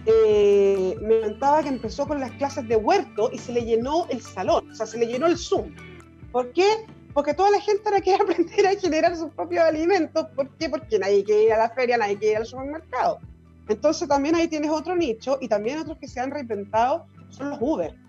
[0.05, 4.21] eh, me contaba que empezó con las clases de huerto y se le llenó el
[4.21, 5.75] salón, o sea, se le llenó el Zoom.
[6.31, 6.85] ¿Por qué?
[7.13, 10.27] Porque toda la gente ahora quiere aprender a generar sus propios alimentos.
[10.35, 10.69] ¿Por qué?
[10.69, 13.19] Porque nadie quiere ir a la feria, nadie quiere ir al supermercado.
[13.67, 17.57] Entonces también ahí tienes otro nicho y también otros que se han reinventado son los
[17.61, 18.04] Uber.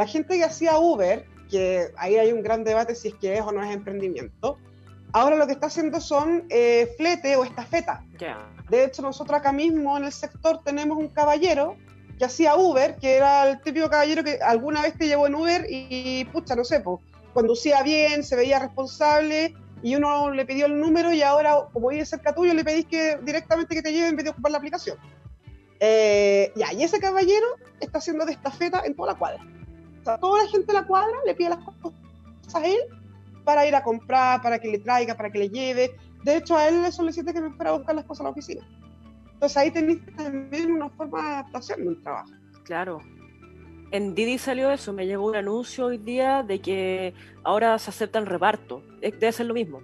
[0.00, 3.42] La gente que hacía Uber, que ahí hay un gran debate si es que es
[3.42, 4.56] o no es emprendimiento,
[5.12, 8.02] ahora lo que está haciendo son eh, flete o estafeta.
[8.70, 11.76] De hecho, nosotros acá mismo en el sector tenemos un caballero
[12.18, 15.66] que hacía Uber, que era el típico caballero que alguna vez te llevó en Uber
[15.68, 16.98] y, pucha, no sé, pues,
[17.34, 22.06] conducía bien, se veía responsable y uno le pidió el número y ahora, como vive
[22.06, 24.96] cerca tuyo, le pedís que directamente que te lleve en vez de ocupar la aplicación.
[25.78, 27.48] Eh, ya, y ese caballero
[27.80, 29.44] está haciendo de estafeta en toda la cuadra.
[30.00, 31.92] O sea, toda la gente de la cuadra le pide las cosas
[32.54, 32.80] a él
[33.44, 35.96] para ir a comprar, para que le traiga, para que le lleve.
[36.24, 38.30] De hecho, a él le solicité que me fuera a buscar las cosas a la
[38.30, 38.66] oficina.
[39.32, 42.30] Entonces ahí tenéis también una forma de adaptación del trabajo.
[42.64, 43.00] Claro.
[43.90, 48.18] En Didi salió eso, me llegó un anuncio hoy día de que ahora se acepta
[48.18, 48.82] el reparto.
[49.00, 49.80] Debe ser lo mismo,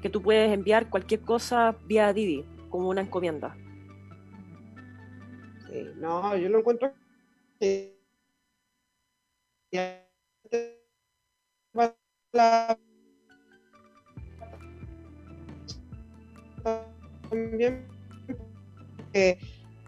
[0.00, 3.56] que tú puedes enviar cualquier cosa vía Didi, como una encomienda.
[5.66, 6.92] Sí, no, yo lo encuentro
[7.58, 7.91] que
[17.30, 17.88] también
[19.14, 19.38] eh,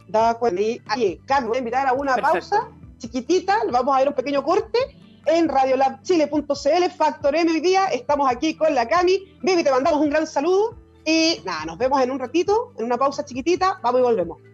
[0.09, 0.61] da cuenta.
[0.61, 4.42] Y, oye, Carlos, voy a invitar a una pausa chiquitita, vamos a ver un pequeño
[4.42, 4.79] corte
[5.27, 10.11] en radiolabchile.cl, Factor M hoy día, estamos aquí con la Cami, Baby, te mandamos un
[10.11, 14.05] gran saludo y nada, nos vemos en un ratito, en una pausa chiquitita, vamos y
[14.05, 14.54] volvemos.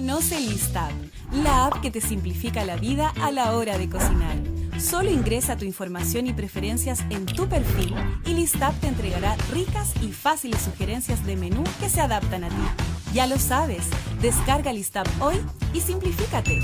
[0.00, 0.92] Conoce Listab,
[1.30, 4.34] la app que te simplifica la vida a la hora de cocinar.
[4.78, 10.10] Solo ingresa tu información y preferencias en tu perfil y Listab te entregará ricas y
[10.10, 13.12] fáciles sugerencias de menú que se adaptan a ti.
[13.12, 13.90] Ya lo sabes,
[14.22, 15.36] descarga Listab hoy
[15.74, 16.60] y simplifícate.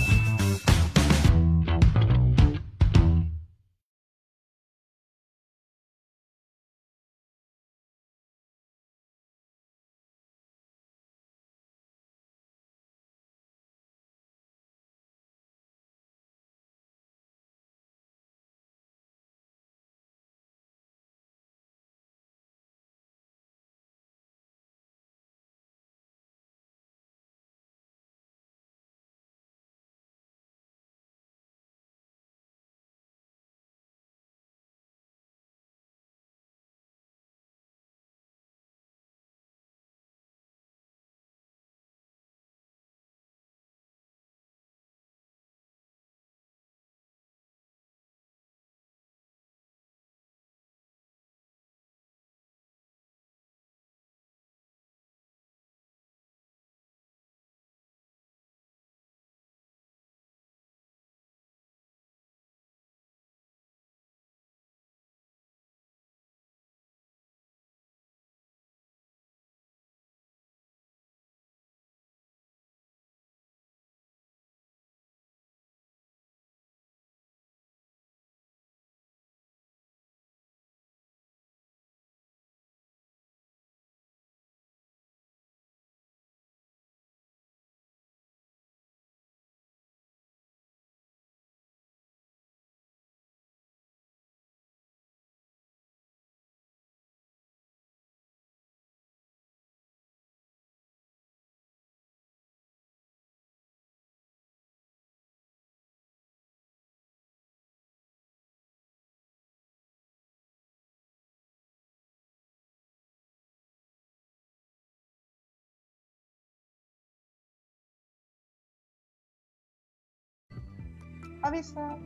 [121.46, 121.96] Avisa.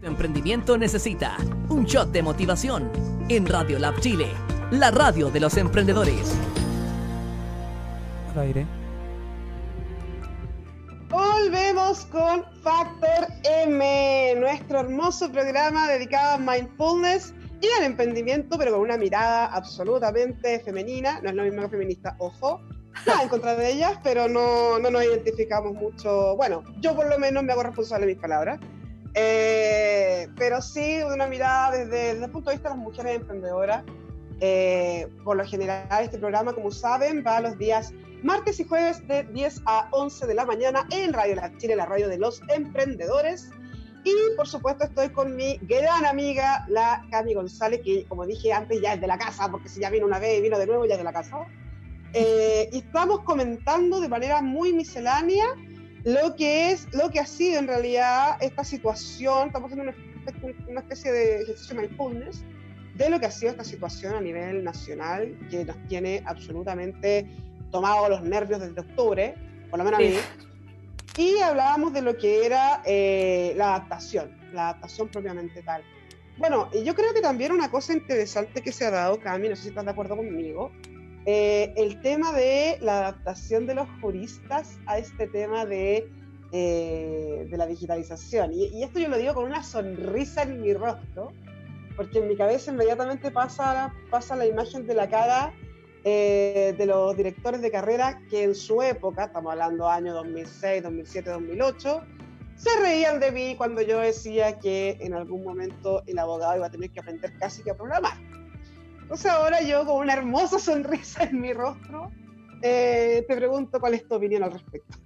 [0.00, 1.36] Tu emprendimiento necesita
[1.68, 2.90] un shot de motivación
[3.28, 4.28] en Radio Lab Chile,
[4.70, 6.36] la radio de los emprendedores.
[8.32, 8.66] Al aire.
[11.08, 18.80] Volvemos con Factor M, nuestro hermoso programa dedicado a mindfulness y al emprendimiento, pero con
[18.80, 21.20] una mirada absolutamente femenina.
[21.22, 22.60] No es lo mismo que feminista, ojo.
[23.06, 26.36] Nada en contra de ellas, pero no, no nos identificamos mucho.
[26.36, 28.60] Bueno, yo por lo menos me hago responsable de mis palabras.
[29.16, 33.84] Eh, pero sí una mirada desde, desde, el punto de vista de las mujeres emprendedoras.
[34.40, 37.92] Eh, por lo general, este programa, como saben, va los días
[38.22, 41.86] martes y jueves de 10 a 11 de la mañana en Radio La Chile, la
[41.86, 43.50] radio de los emprendedores.
[44.02, 48.80] Y por supuesto estoy con mi gran amiga, la Cami González, que como dije antes
[48.80, 50.84] ya es de la casa, porque si ya vino una vez y vino de nuevo
[50.84, 51.46] ya es de la casa.
[52.14, 55.44] Eh, y estamos comentando de manera muy miscelánea
[56.04, 60.80] lo que es, lo que ha sido en realidad esta situación, estamos haciendo una, una
[60.80, 62.44] especie de ejercicio mindfulness
[62.94, 67.26] de lo que ha sido esta situación a nivel nacional, que nos tiene absolutamente
[67.72, 69.34] tomado los nervios desde octubre,
[69.68, 70.16] por lo menos a mí.
[71.16, 75.82] Y hablábamos de lo que era eh, la adaptación, la adaptación propiamente tal.
[76.36, 79.62] Bueno, yo creo que también una cosa interesante que se ha dado, Cami, no sé
[79.62, 80.70] si estás de acuerdo conmigo,
[81.26, 86.08] eh, el tema de la adaptación de los juristas a este tema de,
[86.52, 88.52] eh, de la digitalización.
[88.52, 91.32] Y, y, esto yo lo digo con una sonrisa en mi rostro,
[91.96, 95.52] porque en mi cabeza inmediatamente pasa, pasa la imagen de la cara
[96.06, 101.30] eh, de los directores de carrera que en su época, estamos hablando año 2006, 2007,
[101.30, 102.02] 2008,
[102.56, 106.70] se reían de mí cuando yo decía que en algún momento el abogado iba a
[106.70, 108.12] tener que aprender casi que a programar.
[109.14, 112.10] Entonces ahora yo con una hermosa sonrisa en mi rostro
[112.62, 114.98] eh, te pregunto cuál es tu opinión al respecto.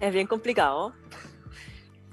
[0.00, 0.92] Es bien complicado.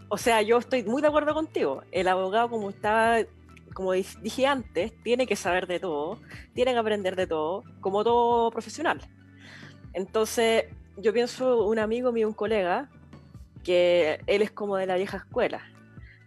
[0.08, 1.82] O sea, yo estoy muy de acuerdo contigo.
[1.92, 3.26] El abogado como está,
[3.74, 6.20] como dije antes, tiene que saber de todo,
[6.54, 9.02] tiene que aprender de todo, como todo profesional.
[9.94, 10.66] Entonces,
[10.98, 12.88] yo pienso un amigo mío, un colega,
[13.64, 15.64] que él es como de la vieja escuela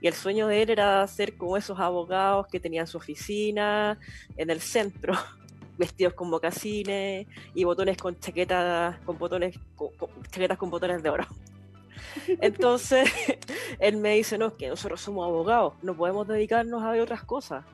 [0.03, 4.01] y el sueño de él era ser como esos abogados que tenían su oficina
[4.37, 5.15] en el centro,
[5.79, 11.09] vestidos con mocasines y botones con chaquetas con botones con, con, chaquetas con botones de
[11.09, 11.25] oro.
[12.41, 13.09] Entonces,
[13.79, 17.23] él me dice, no, es que nosotros somos abogados, no podemos dedicarnos a ver otras
[17.23, 17.65] cosas.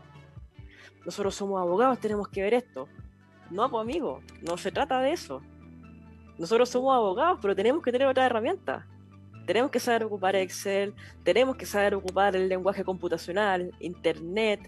[1.06, 2.88] Nosotros somos abogados, tenemos que ver esto.
[3.50, 5.40] No, pues amigo, no se trata de eso.
[6.36, 8.86] Nosotros somos abogados, pero tenemos que tener otra herramienta
[9.48, 10.94] tenemos que saber ocupar Excel,
[11.24, 14.60] tenemos que saber ocupar el lenguaje computacional, Internet,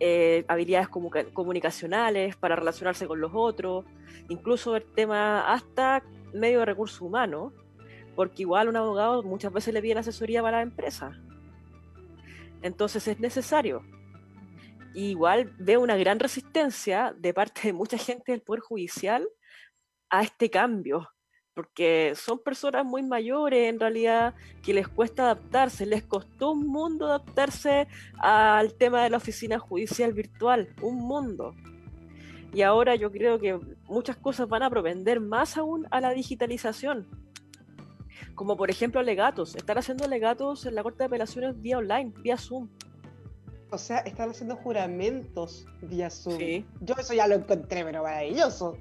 [0.00, 3.84] eh, habilidades comunicacionales para relacionarse con los otros,
[4.30, 7.52] incluso el tema hasta medio de recursos humanos,
[8.16, 11.12] porque igual un abogado muchas veces le pide asesoría para la empresa.
[12.62, 13.82] Entonces es necesario.
[14.94, 19.28] igual veo una gran resistencia de parte de mucha gente del Poder Judicial
[20.08, 21.10] a este cambio,
[21.54, 27.06] porque son personas muy mayores en realidad que les cuesta adaptarse, les costó un mundo
[27.06, 27.88] adaptarse
[28.18, 31.54] al tema de la oficina judicial virtual, un mundo.
[32.54, 37.06] Y ahora yo creo que muchas cosas van a propender más aún a la digitalización.
[38.34, 39.56] Como por ejemplo legatos.
[39.56, 42.68] Están haciendo legatos en la Corte de Apelaciones vía online, vía Zoom.
[43.70, 46.38] O sea, están haciendo juramentos vía Zoom.
[46.38, 46.66] Sí.
[46.80, 48.76] Yo eso ya lo encontré, pero maravilloso.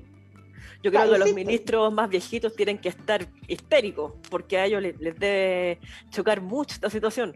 [0.83, 4.99] Yo creo que los ministros más viejitos tienen que estar histéricos, porque a ellos les,
[4.99, 5.79] les, debe
[6.09, 7.35] chocar mucho esta situación.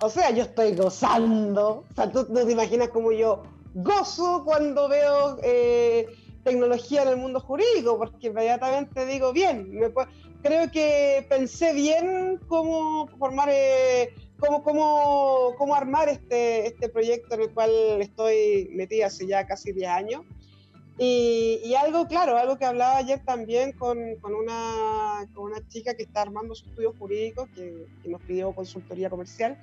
[0.00, 1.84] O sea, yo estoy gozando.
[1.90, 3.42] O sea, tú no te imaginas cómo yo
[3.74, 6.06] gozo cuando veo eh,
[6.44, 9.92] tecnología en el mundo jurídico, porque inmediatamente digo, bien, me
[10.42, 17.42] creo que pensé bien cómo formar, eh, cómo, cómo, cómo armar este, este proyecto en
[17.42, 17.70] el cual
[18.00, 20.22] estoy metida hace ya casi 10 años.
[21.02, 25.94] Y, y, algo, claro, algo que hablaba ayer también con, con, una, con una chica
[25.94, 29.58] que está armando su estudio jurídico, que, que nos pidió consultoría comercial,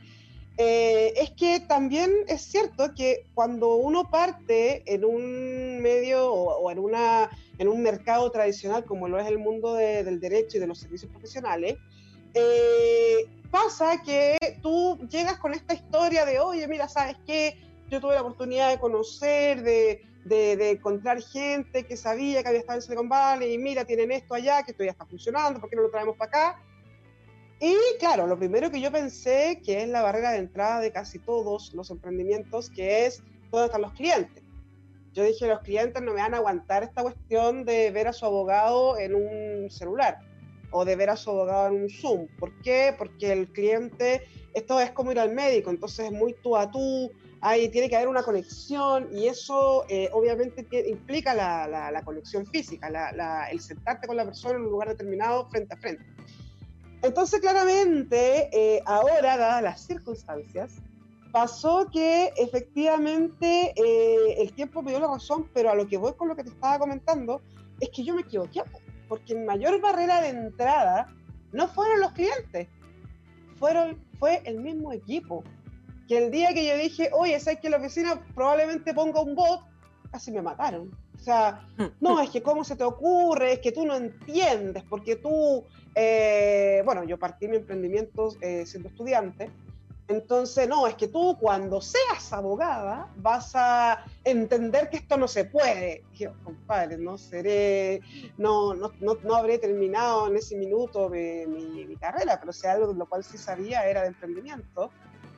[0.58, 6.72] eh, es que también es cierto que cuando uno parte en un medio o, o
[6.72, 7.30] en, una,
[7.60, 10.80] en un mercado tradicional como lo es el mundo de, del derecho y de los
[10.80, 11.78] servicios profesionales,
[12.34, 17.60] eh, pasa que tú llegas con esta historia de, oye, mira, ¿sabes qué?
[17.92, 22.60] Yo tuve la oportunidad de conocer, de, de, de, encontrar gente que sabía que había
[22.62, 25.70] estado en Silicon Valley y mira, tienen esto allá, que esto ya está funcionando, ¿por
[25.70, 26.64] qué no lo traemos para acá?
[27.60, 31.18] Y claro, lo primero que yo pensé que es la barrera de entrada de casi
[31.18, 34.44] todos los emprendimientos, que es dónde están los clientes.
[35.14, 38.26] Yo dije, los clientes no me van a aguantar esta cuestión de ver a su
[38.26, 40.20] abogado en un celular.
[40.70, 42.28] o de ver a su abogado en un Zoom.
[42.38, 42.94] ¿Por qué?
[42.98, 47.10] Porque el cliente, esto es como ir al médico, entonces es muy tú a tú,
[47.48, 52.90] ahí tiene que haber una conexión y eso eh, obviamente implica la, la, conexión física,
[52.90, 56.04] la, el sentarte con la persona en un lugar determinado frente a frente.
[57.02, 60.74] Entonces, claramente, eh, ahora, dadas las circunstancias,
[61.32, 66.14] pasó que efectivamente eh, el tiempo me dio la razón, pero a lo que voy
[66.14, 67.42] con lo que te estaba comentando,
[67.80, 68.64] es que yo me equivoqué,
[69.08, 71.14] porque mi mayor barrera de entrada
[71.54, 72.68] no fueron los clientes,
[73.58, 75.44] fueron, fue el mismo equipo.
[76.08, 79.36] Que el día que yo dije, oye, ¿sabes que en la oficina probablemente ponga un
[79.36, 79.62] bot?
[80.12, 80.92] Casi me mataron.
[81.16, 81.68] O sea,
[82.00, 86.82] no, es que cómo se te ocurre, es que tú no entiendes, porque tú, eh,
[86.86, 89.52] bueno, yo partí mi emprendimiento eh, siendo estudiante,
[90.10, 95.44] entonces, no, es que tú cuando seas abogada vas a entender que esto no se
[95.44, 96.06] puede.
[96.14, 98.00] yo, compadre, no seré,
[98.38, 102.98] no, no, no, habré terminado en ese minuto mi, mi, carrera, pero si algo de
[102.98, 104.92] lo cual sí sabía era de emprendimiento.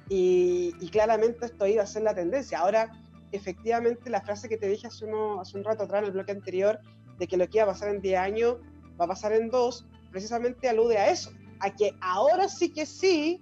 [0.10, 2.60] Y, claramente esto iba a ser la tendencia.
[2.60, 2.92] Ahora,
[3.32, 6.32] efectivamente, la frase que te dije hace, uno, hace un rato atrás en el bloque
[6.32, 6.80] anterior,
[7.20, 8.58] de que lo que iba a pasar en 10 años
[9.00, 13.42] va a pasar en 2, precisamente alude a eso, a que ahora sí que sí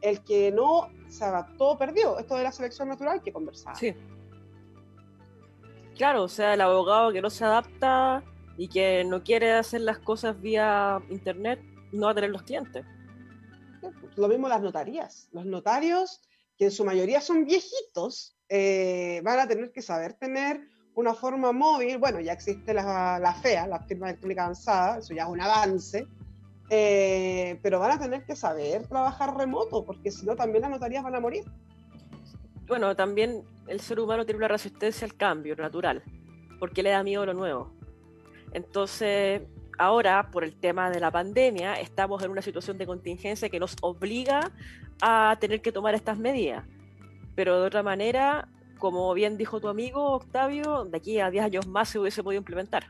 [0.00, 2.18] el que no se adaptó perdió.
[2.18, 3.76] Esto de la selección natural que conversaba.
[3.76, 3.94] Sí.
[5.96, 8.22] Claro, o sea, el abogado que no se adapta
[8.56, 11.60] y que no quiere hacer las cosas vía internet
[11.92, 12.84] no va a tener los clientes.
[14.16, 15.28] Lo mismo las notarías.
[15.32, 16.22] Los notarios,
[16.56, 20.60] que en su mayoría son viejitos, eh, van a tener que saber tener
[20.94, 21.98] una forma móvil.
[21.98, 26.06] Bueno, ya existe la, la FEA, la firma electrónica avanzada, eso ya es un avance,
[26.70, 31.04] eh, pero van a tener que saber trabajar remoto, porque si no, también las notarías
[31.04, 31.44] van a morir.
[32.66, 36.02] Bueno, también el ser humano tiene una resistencia al cambio natural,
[36.58, 37.72] porque le da miedo lo nuevo.
[38.52, 39.42] Entonces,
[39.78, 43.76] ahora, por el tema de la pandemia, estamos en una situación de contingencia que nos
[43.82, 44.52] obliga
[45.00, 46.64] a tener que tomar estas medidas.
[47.34, 48.48] Pero de otra manera,
[48.78, 52.38] como bien dijo tu amigo Octavio, de aquí a 10 años más se hubiese podido
[52.38, 52.86] implementar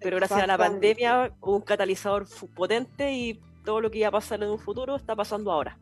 [0.00, 4.12] pero gracias a la pandemia hubo un catalizador potente y todo lo que iba a
[4.12, 5.78] pasar en un futuro está pasando ahora.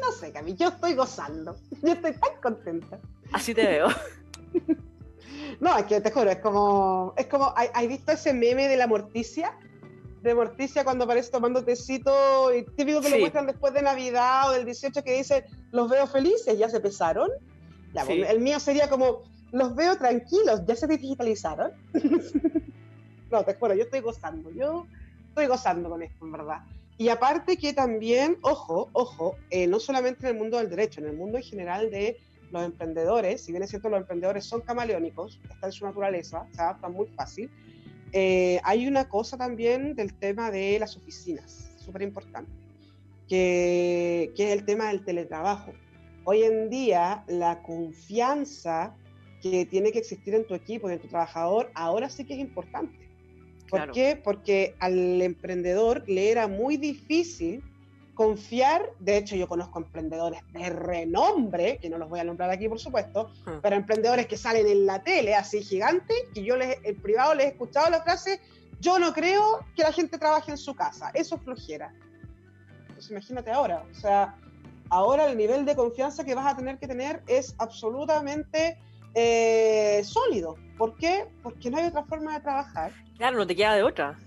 [0.00, 1.56] No sé, Cami, yo estoy gozando.
[1.82, 3.00] Yo estoy tan contenta.
[3.32, 3.88] Así te veo.
[5.60, 7.14] no, es que te juro, es como.
[7.16, 7.52] Es como.
[7.56, 9.56] ¿Has visto ese meme de la morticia?
[10.22, 14.52] De morticia cuando aparece tomando tecito y típico que lo muestran después de Navidad o
[14.52, 17.30] del 18 que dice los veo felices, ya se pesaron.
[17.92, 21.72] Ya, pues, el mío sería como los veo tranquilos, ya se digitalizaron.
[23.32, 24.86] No, te juro, yo estoy gozando, yo
[25.30, 26.58] estoy gozando con esto, en verdad.
[26.98, 31.06] Y aparte que también, ojo, ojo, eh, no solamente en el mundo del derecho, en
[31.06, 32.20] el mundo en general de
[32.52, 36.60] los emprendedores, si bien es cierto los emprendedores son camaleónicos, está en su naturaleza, se
[36.60, 37.50] adaptan muy fácil,
[38.12, 42.52] eh, hay una cosa también del tema de las oficinas, súper importante,
[43.28, 45.72] que, que es el tema del teletrabajo.
[46.24, 48.94] Hoy en día la confianza
[49.40, 52.40] que tiene que existir en tu equipo y en tu trabajador ahora sí que es
[52.40, 53.02] importante.
[53.68, 54.20] ¿Por qué?
[54.22, 57.64] Porque al emprendedor le era muy difícil
[58.14, 62.68] confiar, de hecho yo conozco emprendedores de renombre, que no los voy a nombrar aquí
[62.68, 63.60] por supuesto, hmm.
[63.62, 67.46] pero emprendedores que salen en la tele así gigante, que yo les, en privado les
[67.46, 68.40] he escuchado la frase,
[68.80, 71.94] yo no creo que la gente trabaje en su casa, eso flojera.
[72.88, 74.36] Entonces imagínate ahora, o sea,
[74.90, 78.78] ahora el nivel de confianza que vas a tener que tener es absolutamente
[79.14, 80.56] eh, sólido.
[80.76, 81.28] ¿Por qué?
[81.42, 82.92] Porque no hay otra forma de trabajar.
[83.16, 84.18] Claro, no te queda de otra.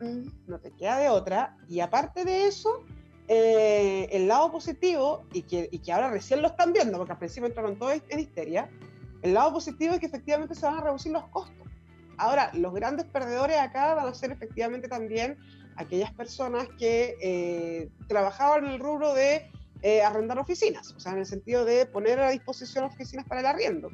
[0.00, 1.56] Mm, no te queda de otra.
[1.68, 2.84] Y aparte de eso,
[3.28, 7.18] eh, el lado positivo, y que, y que ahora recién lo están viendo, porque al
[7.18, 8.68] principio entraron todos en histeria,
[9.22, 11.66] el lado positivo es que efectivamente se van a reducir los costos.
[12.18, 15.38] Ahora, los grandes perdedores acá van a ser efectivamente también
[15.76, 19.50] aquellas personas que eh, trabajaban en el rubro de
[19.82, 23.46] eh, arrendar oficinas, o sea, en el sentido de poner a disposición oficinas para el
[23.46, 23.90] arriendo.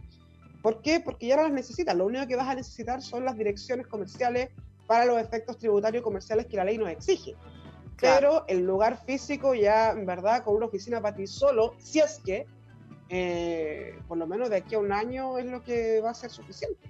[0.62, 1.00] ¿Por qué?
[1.00, 4.50] Porque ya no las necesitas, lo único que vas a necesitar son las direcciones comerciales
[4.86, 7.36] para los efectos tributarios comerciales que la ley nos exige.
[8.00, 12.20] Pero el lugar físico ya, en verdad, con una oficina para ti solo, si es
[12.24, 12.46] que,
[13.08, 16.30] eh, por lo menos de aquí a un año es lo que va a ser
[16.30, 16.88] suficiente.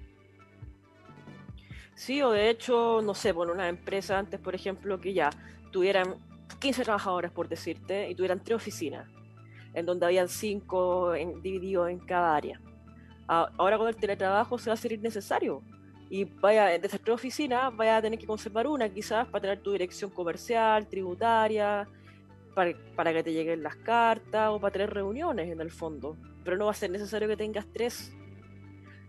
[1.95, 5.31] Sí, o de hecho, no sé, por una empresa antes, por ejemplo, que ya
[5.71, 6.15] tuvieran
[6.59, 9.07] 15 trabajadores, por decirte, y tuvieran tres oficinas,
[9.73, 12.61] en donde habían cinco divididos en cada área.
[13.27, 15.61] Ahora con el teletrabajo se va a ser innecesario.
[16.09, 19.61] Y vaya, de esas tres oficinas, vaya a tener que conservar una quizás para tener
[19.61, 21.87] tu dirección comercial, tributaria,
[22.55, 26.17] para, para que te lleguen las cartas o para tener reuniones en el fondo.
[26.43, 28.11] Pero no va a ser necesario que tengas tres.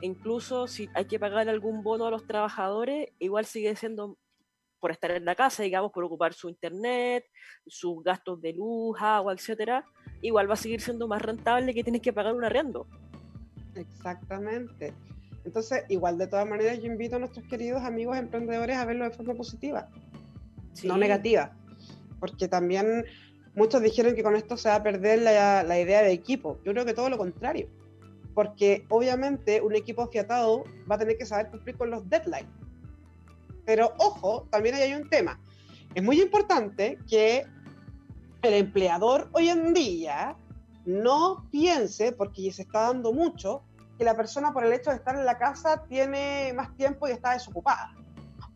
[0.02, 4.18] incluso si hay que pagar algún bono a los trabajadores, igual sigue siendo
[4.78, 7.24] por estar en la casa, digamos, por ocupar su internet,
[7.66, 9.84] sus gastos de luz, agua, etcétera,
[10.22, 12.86] igual va a seguir siendo más rentable que tienes que pagar un arriendo.
[13.74, 14.94] Exactamente.
[15.44, 19.10] Entonces, igual de todas maneras, yo invito a nuestros queridos amigos emprendedores a verlo de
[19.10, 19.88] forma positiva,
[20.84, 21.52] no negativa,
[22.18, 23.04] porque también
[23.54, 26.58] muchos dijeron que con esto se va a perder la, la idea de equipo.
[26.64, 27.68] Yo creo que todo lo contrario,
[28.34, 32.50] porque obviamente un equipo afiatado va a tener que saber cumplir con los deadlines.
[33.64, 35.40] Pero ojo, también hay un tema.
[35.94, 37.44] Es muy importante que
[38.42, 40.36] el empleador hoy en día
[40.84, 43.62] no piense, porque se está dando mucho,
[44.00, 47.10] que la persona por el hecho de estar en la casa tiene más tiempo y
[47.10, 47.94] está desocupada.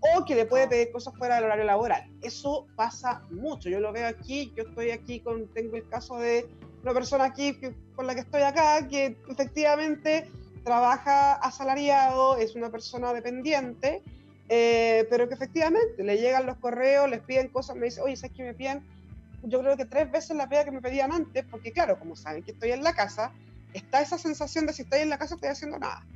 [0.00, 2.10] O que le puede pedir cosas fuera del horario laboral.
[2.22, 3.68] Eso pasa mucho.
[3.68, 6.48] Yo lo veo aquí, yo estoy aquí con, tengo el caso de
[6.82, 7.60] una persona aquí
[7.94, 10.30] con la que estoy acá, que efectivamente
[10.64, 14.02] trabaja asalariado, es una persona dependiente,
[14.48, 18.34] eh, pero que efectivamente le llegan los correos, les piden cosas, me dice, oye, ¿sabes
[18.34, 18.82] que me piden?
[19.42, 22.42] Yo creo que tres veces la pega que me pedían antes, porque claro, como saben
[22.42, 23.30] que estoy en la casa,
[23.74, 26.06] está esa sensación de si estoy en la casa estoy haciendo nada.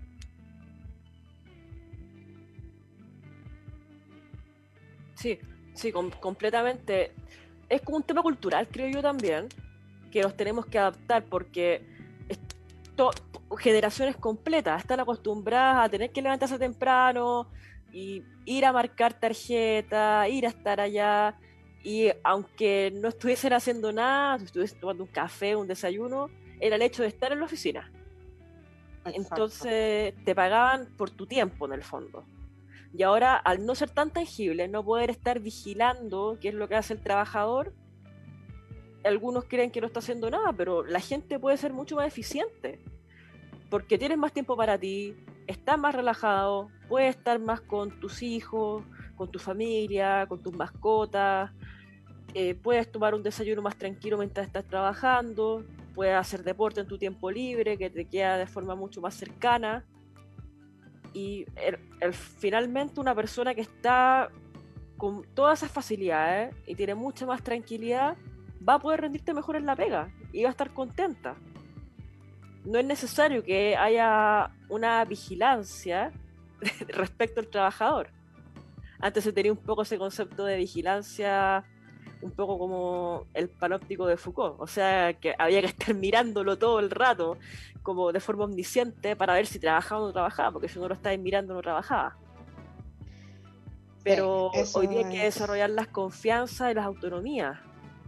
[5.15, 5.39] Sí,
[5.75, 7.13] sí, completamente.
[7.69, 9.49] Es como un tema cultural, creo yo también,
[10.11, 11.85] que nos tenemos que adaptar porque
[13.59, 17.49] generaciones completas están acostumbradas a tener que levantarse temprano
[17.93, 21.35] y ir a marcar tarjeta, ir a estar allá.
[21.83, 26.29] Y aunque no estuviesen haciendo nada, estuviesen tomando un café, un desayuno,
[26.61, 27.91] era el hecho de estar en la oficina.
[29.05, 32.27] Entonces te pagaban por tu tiempo en el fondo.
[32.95, 36.77] Y ahora, al no ser tan tangible, no poder estar vigilando qué es lo que
[36.77, 37.75] hace el trabajador,
[39.05, 42.81] algunos creen que no está haciendo nada, pero la gente puede ser mucho más eficiente.
[43.71, 45.15] Porque tienes más tiempo para ti,
[45.47, 48.85] estás más relajado, puedes estar más con tus hijos,
[49.17, 51.51] con tu familia, con tus mascotas,
[52.35, 55.65] eh, puedes tomar un desayuno más tranquilo mientras estás trabajando,
[55.99, 59.85] puedes hacer deporte en tu tiempo libre, que te queda de forma mucho más cercana.
[61.13, 61.45] Y
[62.13, 64.31] finalmente una persona que está
[64.97, 68.17] con todas esas facilidades y tiene mucha más tranquilidad,
[68.67, 71.35] va a poder rendirte mejor en la pega y va a estar contenta.
[72.65, 76.13] No es necesario que haya una vigilancia
[76.87, 78.11] respecto al trabajador.
[79.01, 81.65] Antes se tenía un poco ese concepto de vigilancia
[82.21, 86.81] un poco como el panóptico de Foucault, o sea, que había que estar mirándolo todo
[86.81, 87.39] el rato,
[87.83, 90.95] como de forma omnisciente, para ver si trabajaba o no trabajaba, porque si no lo
[90.95, 92.17] estabas mirando no trabajaba.
[94.03, 97.59] Pero hoy día hay que desarrollar las confianzas y las autonomías,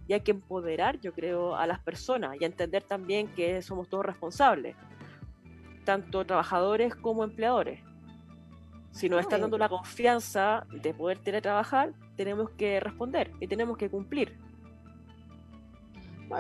[0.09, 4.05] y hay que empoderar, yo creo, a las personas y entender también que somos todos
[4.05, 4.75] responsables,
[5.85, 7.81] tanto trabajadores como empleadores.
[8.93, 13.89] Si nos están dando la confianza de poder teletrabajar, tenemos que responder y tenemos que
[13.89, 14.37] cumplir.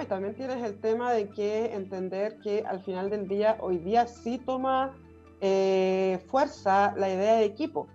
[0.02, 4.06] y también tienes el tema de que entender que al final del día, hoy día
[4.06, 4.94] sí toma
[5.40, 7.88] eh, fuerza la idea de equipo,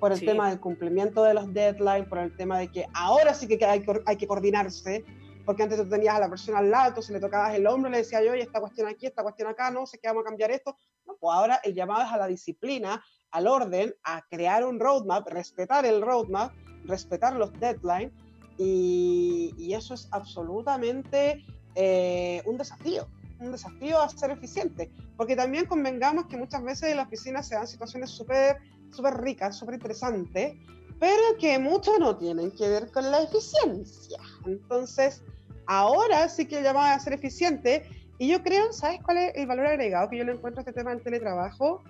[0.00, 3.46] por el tema del cumplimiento de los deadlines, por el tema de que ahora sí
[3.46, 5.04] que hay, que hay que coordinarse,
[5.44, 7.98] porque antes tú tenías a la persona al lado, entonces le tocabas el hombro, le
[7.98, 10.50] decía yo, y esta cuestión aquí, esta cuestión acá, no sé qué vamos a cambiar
[10.50, 10.76] esto.
[11.06, 15.28] No, pues ahora el llamado es a la disciplina, al orden, a crear un roadmap,
[15.28, 16.52] respetar el roadmap
[16.84, 18.12] respetar los deadlines
[18.58, 23.08] y, eso es absolutamente eh, un desafío,
[23.38, 27.54] un desafío a ser eficiente, porque también convengamos que muchas veces en la oficina se
[27.54, 28.58] dan situaciones súper
[28.90, 30.56] súper ricas, súper interesantes,
[30.98, 34.18] pero que mucho no tienen que ver con la eficiencia.
[34.44, 35.22] Entonces,
[35.66, 37.84] ahora sí que llamaba a ser eficiente
[38.18, 40.72] y yo creo, ¿sabes cuál es el valor agregado que yo le encuentro a este
[40.72, 41.82] tema del teletrabajo?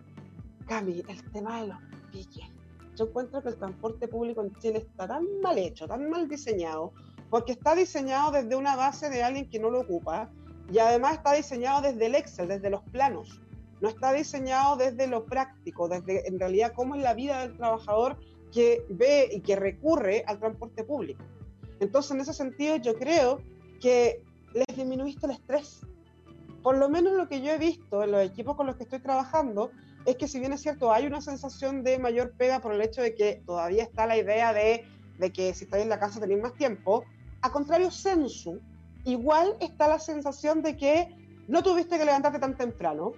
[0.70, 1.78] Cami, el tema de los
[2.12, 2.48] piques
[2.96, 6.92] yo encuentro que el transporte público en Chile está tan mal hecho, tan mal diseñado,
[7.28, 10.30] porque está diseñado desde una base de alguien que no lo ocupa
[10.70, 13.40] y además está diseñado desde el Excel, desde los planos.
[13.80, 18.16] No está diseñado desde lo práctico, desde en realidad cómo es la vida del trabajador
[18.52, 21.24] que ve y que recurre al transporte público.
[21.80, 23.40] Entonces, en ese sentido, yo creo
[23.80, 24.22] que
[24.54, 25.80] les disminuiste el estrés.
[26.62, 29.00] Por lo menos lo que yo he visto en los equipos con los que estoy
[29.00, 29.70] trabajando,
[30.06, 33.02] es que si bien es cierto, hay una sensación de mayor pega por el hecho
[33.02, 34.84] de que todavía está la idea de,
[35.32, 37.04] que si estás en la casa tenéis más tiempo,
[37.42, 38.60] a contrario, Sensu,
[39.04, 41.08] igual está la sensación de que
[41.48, 43.12] no tuviste que levantarte tan temprano,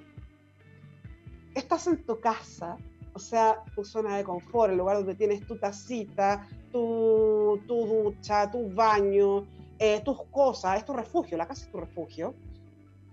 [1.54, 2.76] estás en tu casa,
[3.14, 8.50] o sea, tu zona de confort, el lugar donde tienes tu tacita, tu, tu ducha,
[8.50, 9.46] tu baño,
[9.78, 12.34] eh, tus cosas, es tu refugio, la casa es tu refugio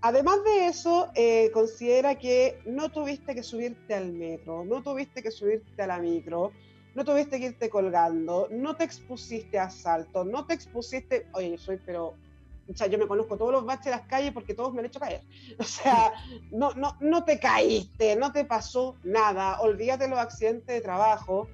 [0.02, 5.30] Además de eso, eh, considera que no tuviste que subirte al metro, no tuviste que
[5.30, 6.52] subirte a la micro,
[6.94, 11.58] no tuviste que irte colgando, no te expusiste a asalto, no te expusiste, oye, yo
[11.58, 12.16] soy, pero,
[12.66, 14.86] o sea, yo me conozco todos los baches de las calles porque todos me han
[14.86, 15.20] hecho caer.
[15.58, 16.14] O sea,
[16.50, 21.46] no, no, no te caíste, no te pasó nada, olvídate los accidentes de trabajo.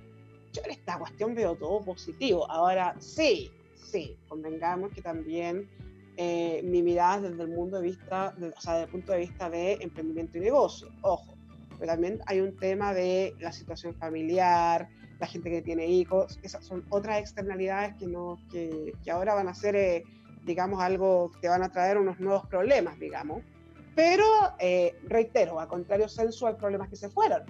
[0.53, 2.49] Yo en esta cuestión veo todo positivo.
[2.49, 5.69] Ahora, sí, sí, convengamos que también
[6.17, 9.51] eh, mi mirada desde el mundo de vista, o sea, desde el punto de vista
[9.51, 10.89] de emprendimiento y negocio.
[11.03, 11.37] Ojo,
[11.79, 14.89] pero también hay un tema de la situación familiar,
[15.19, 19.49] la gente que tiene hijos, esas son otras externalidades que, no, que, que ahora van
[19.49, 20.05] a ser, eh,
[20.45, 23.43] digamos, algo que te van a traer unos nuevos problemas, digamos.
[23.95, 24.25] Pero,
[24.59, 27.43] eh, reitero, a contrario censo, hay problemas que se fueron.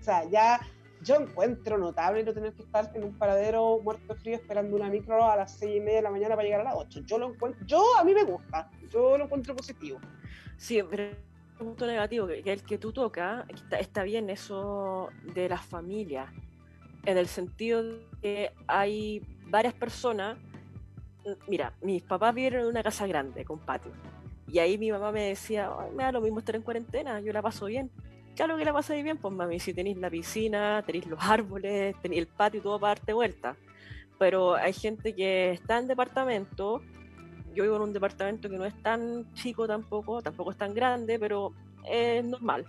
[0.00, 0.60] O sea, ya
[1.02, 5.24] yo encuentro notable no tener que estar en un paradero muerto frío esperando una micro
[5.24, 7.00] a las seis y media de la mañana para llegar a las 8.
[7.06, 9.98] Yo lo encuentro, yo a mí me gusta, yo lo encuentro positivo.
[10.56, 11.04] Sí, pero
[11.58, 16.30] un punto negativo, que, el que tú tocas, está, está, bien eso de las familias,
[17.04, 20.38] en el sentido de que hay varias personas,
[21.48, 23.92] mira, mis papás vivieron en una casa grande, con patio,
[24.48, 27.42] y ahí mi mamá me decía, me da lo mismo estar en cuarentena, yo la
[27.42, 27.90] paso bien
[28.40, 32.22] claro que la pasáis bien, pues mami, si tenéis la piscina, tenéis los árboles, tenéis
[32.22, 33.54] el patio y todo para darte vuelta.
[34.18, 36.80] Pero hay gente que está en departamento,
[37.54, 41.18] yo vivo en un departamento que no es tan chico tampoco, tampoco es tan grande,
[41.18, 41.52] pero
[41.86, 42.64] es normal.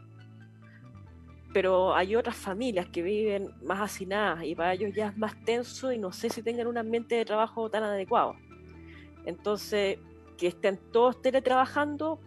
[1.54, 5.94] Pero hay otras familias que viven más hacinadas y para ellos ya es más tenso
[5.94, 8.36] y no sé si tengan un ambiente de trabajo tan adecuado.
[9.26, 10.00] Entonces,
[10.38, 12.20] que estén todos teletrabajando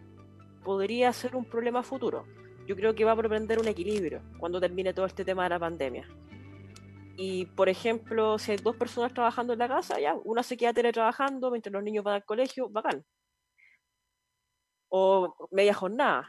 [0.62, 2.24] podría ser un problema futuro
[2.66, 5.58] yo creo que va a propender un equilibrio cuando termine todo este tema de la
[5.58, 6.08] pandemia.
[7.16, 10.72] Y, por ejemplo, si hay dos personas trabajando en la casa, ya, una se queda
[10.72, 13.04] teletrabajando mientras los niños van al colegio, bacán.
[14.88, 16.28] O media jornada.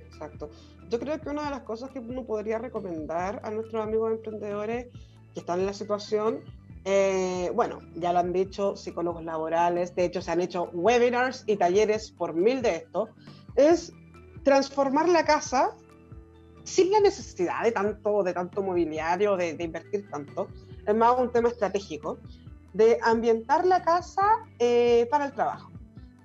[0.00, 0.50] Exacto.
[0.88, 4.86] Yo creo que una de las cosas que uno podría recomendar a nuestros amigos emprendedores
[5.34, 6.42] que están en la situación,
[6.84, 11.56] eh, bueno, ya lo han dicho psicólogos laborales, de hecho se han hecho webinars y
[11.56, 13.10] talleres por mil de esto,
[13.56, 13.92] es
[14.46, 15.74] transformar la casa
[16.62, 20.46] sin la necesidad de tanto, de tanto mobiliario, de, invertir tanto,
[20.86, 22.18] es más un tema estratégico,
[22.72, 24.22] de ambientar la casa
[24.60, 25.72] eh, para el trabajo.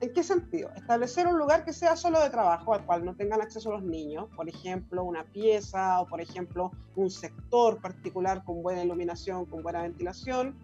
[0.02, 0.70] ¿En qué sentido?
[0.76, 4.28] Establecer un lugar que sea solo de trabajo, al cual no tengan acceso los niños,
[4.36, 9.82] por ejemplo, una pieza o, por ejemplo, un sector particular con buena iluminación, con buena
[9.82, 10.56] ventilación,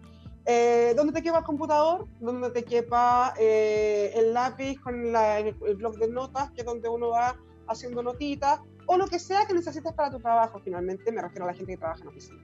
[0.46, 5.74] eh, donde te quepa el computador, donde te quepa eh, el lápiz con el, el
[5.74, 7.36] blog de notas, que es donde uno va
[7.68, 11.48] haciendo notitas o lo que sea que necesites para tu trabajo, finalmente me refiero a
[11.48, 12.40] la gente que trabaja en oficina.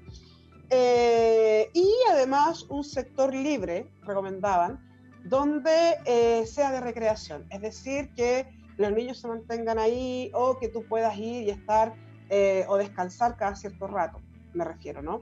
[0.71, 4.79] Eh, y además un sector libre, recomendaban,
[5.25, 8.47] donde eh, sea de recreación, es decir, que
[8.77, 11.95] los niños se mantengan ahí o que tú puedas ir y estar
[12.29, 14.21] eh, o descansar cada cierto rato,
[14.53, 15.21] me refiero, ¿no?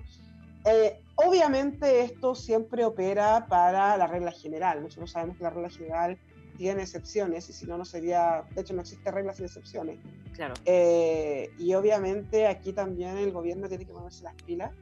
[1.17, 6.19] obviamente esto siempre opera para la regla general, nosotros sabemos que la regla general
[6.57, 9.99] tiene excepciones y si no, no sería, de hecho no existe reglas sin excepciones.
[10.33, 10.55] Claro.
[10.65, 14.73] Eh, y obviamente aquí también el gobierno tiene que ponerse las pilas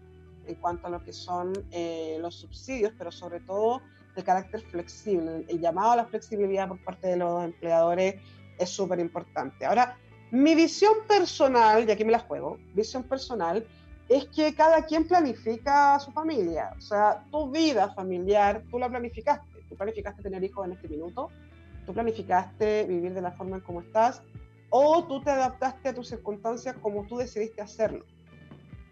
[0.46, 3.80] en cuanto a lo que son eh, los subsidios, pero sobre todo
[4.16, 5.44] el carácter flexible.
[5.48, 8.16] El llamado a la flexibilidad por parte de los empleadores
[8.58, 9.64] es súper importante.
[9.64, 9.96] Ahora,
[10.30, 13.66] mi visión personal, y aquí me la juego, visión personal,
[14.08, 16.74] es que cada quien planifica a su familia.
[16.76, 19.60] O sea, tu vida familiar, tú la planificaste.
[19.68, 21.30] Tú planificaste tener hijos en este minuto,
[21.91, 24.22] tú planificaste vivir de la forma en cómo estás
[24.70, 28.05] o tú te adaptaste a tus circunstancias como tú decidiste hacerlo.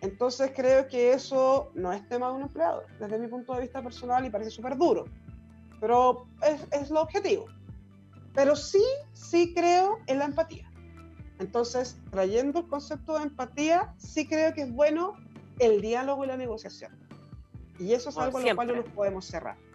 [0.00, 3.80] Entonces creo que eso no es tema de un empleado, desde mi punto de vista
[3.82, 5.04] personal y parece súper duro,
[5.80, 7.46] pero es, es lo objetivo.
[8.34, 8.82] Pero sí,
[9.12, 10.68] sí creo en la empatía.
[11.38, 15.14] Entonces, trayendo el concepto de empatía, sí creo que es bueno
[15.60, 16.98] el diálogo y la negociación.
[17.78, 19.67] Y eso es algo en lo cual no nos podemos cerrar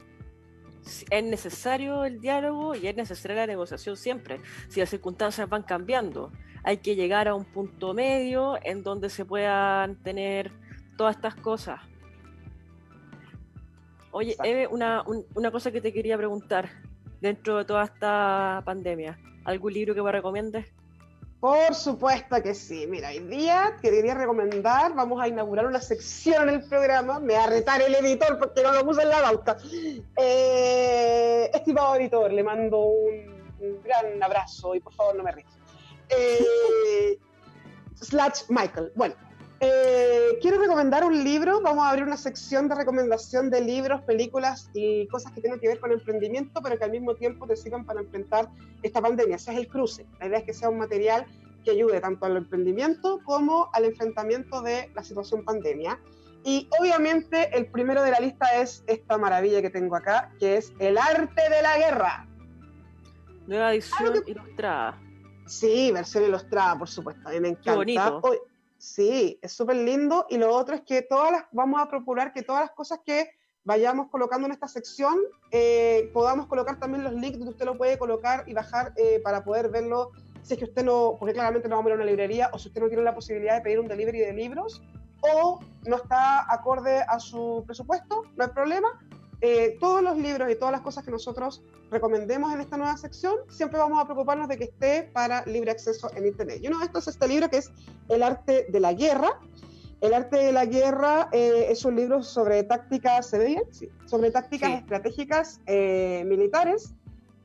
[1.09, 6.31] es necesario el diálogo y es necesaria la negociación siempre, si las circunstancias van cambiando.
[6.63, 10.51] Hay que llegar a un punto medio en donde se puedan tener
[10.97, 11.81] todas estas cosas.
[14.11, 15.03] Oye, Eve, una,
[15.33, 16.69] una cosa que te quería preguntar
[17.19, 19.17] dentro de toda esta pandemia.
[19.43, 20.67] ¿Algún libro que me recomiendes?
[21.43, 22.87] Por supuesto que sí.
[22.87, 27.43] Mira, hoy día quería recomendar, vamos a inaugurar una sección en el programa, me va
[27.43, 29.57] a retar el editor porque no lo puse en la pauta.
[30.15, 35.49] Eh, estimado editor, le mando un, gran abrazo y por favor no me ríes.
[36.07, 37.19] Eh,
[37.95, 38.93] slash Michael.
[38.95, 39.15] Bueno,
[39.65, 44.69] eh, quiero recomendar un libro, vamos a abrir una sección de recomendación de libros, películas
[44.73, 47.85] y cosas que tengan que ver con emprendimiento, pero que al mismo tiempo te sirvan
[47.85, 48.49] para enfrentar
[48.81, 49.37] esta pandemia.
[49.37, 50.05] Ese es el cruce.
[50.19, 51.25] La idea es que sea un material
[51.63, 55.97] que ayude tanto al emprendimiento como al enfrentamiento de la situación pandemia.
[56.43, 60.73] Y obviamente el primero de la lista es esta maravilla que tengo acá, que es
[60.79, 62.27] El arte de la guerra.
[63.47, 64.99] Nueva edición ilustrada.
[65.45, 67.29] Sí, versión ilustrada, por supuesto.
[67.29, 67.71] A mí me encanta.
[67.71, 68.21] Qué bonito.
[68.83, 70.25] Sí, es súper lindo.
[70.29, 73.29] Y lo otro es que todas las, vamos a procurar que todas las cosas que
[73.63, 75.17] vayamos colocando en esta sección,
[75.51, 79.43] eh, podamos colocar también los links donde usted lo puede colocar y bajar eh, para
[79.43, 80.11] poder verlo.
[80.41, 82.59] Si es que usted no, porque claramente no vamos a ir a una librería, o
[82.59, 84.81] si usted no tiene la posibilidad de pedir un delivery de libros,
[85.21, 88.89] o no está acorde a su presupuesto, no hay problema.
[89.41, 91.61] Eh, todos los libros y todas las cosas que nosotros
[91.91, 96.09] recomendemos en esta nueva sección, siempre vamos a preocuparnos de que esté para libre acceso
[96.15, 96.59] en Internet.
[96.61, 97.71] Y uno de estos es este libro que es
[98.09, 99.39] El arte de la guerra.
[100.01, 103.63] El arte de la guerra eh, es un libro sobre tácticas, ¿se ve bien?
[103.71, 103.89] Sí.
[104.05, 106.93] Sobre tácticas estratégicas eh, militares.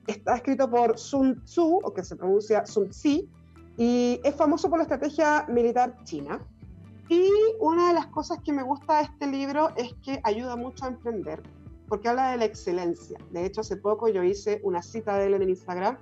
[0.07, 3.29] Está escrito por Sun Tzu, o que se pronuncia Sun Tzu,
[3.77, 6.41] y es famoso por la estrategia militar china.
[7.09, 7.31] Y
[7.61, 10.89] una de las cosas que me gusta de este libro es que ayuda mucho a
[10.89, 11.43] emprender
[11.89, 13.19] porque habla de la excelencia.
[13.31, 15.99] De hecho, hace poco yo hice una cita de él en Instagram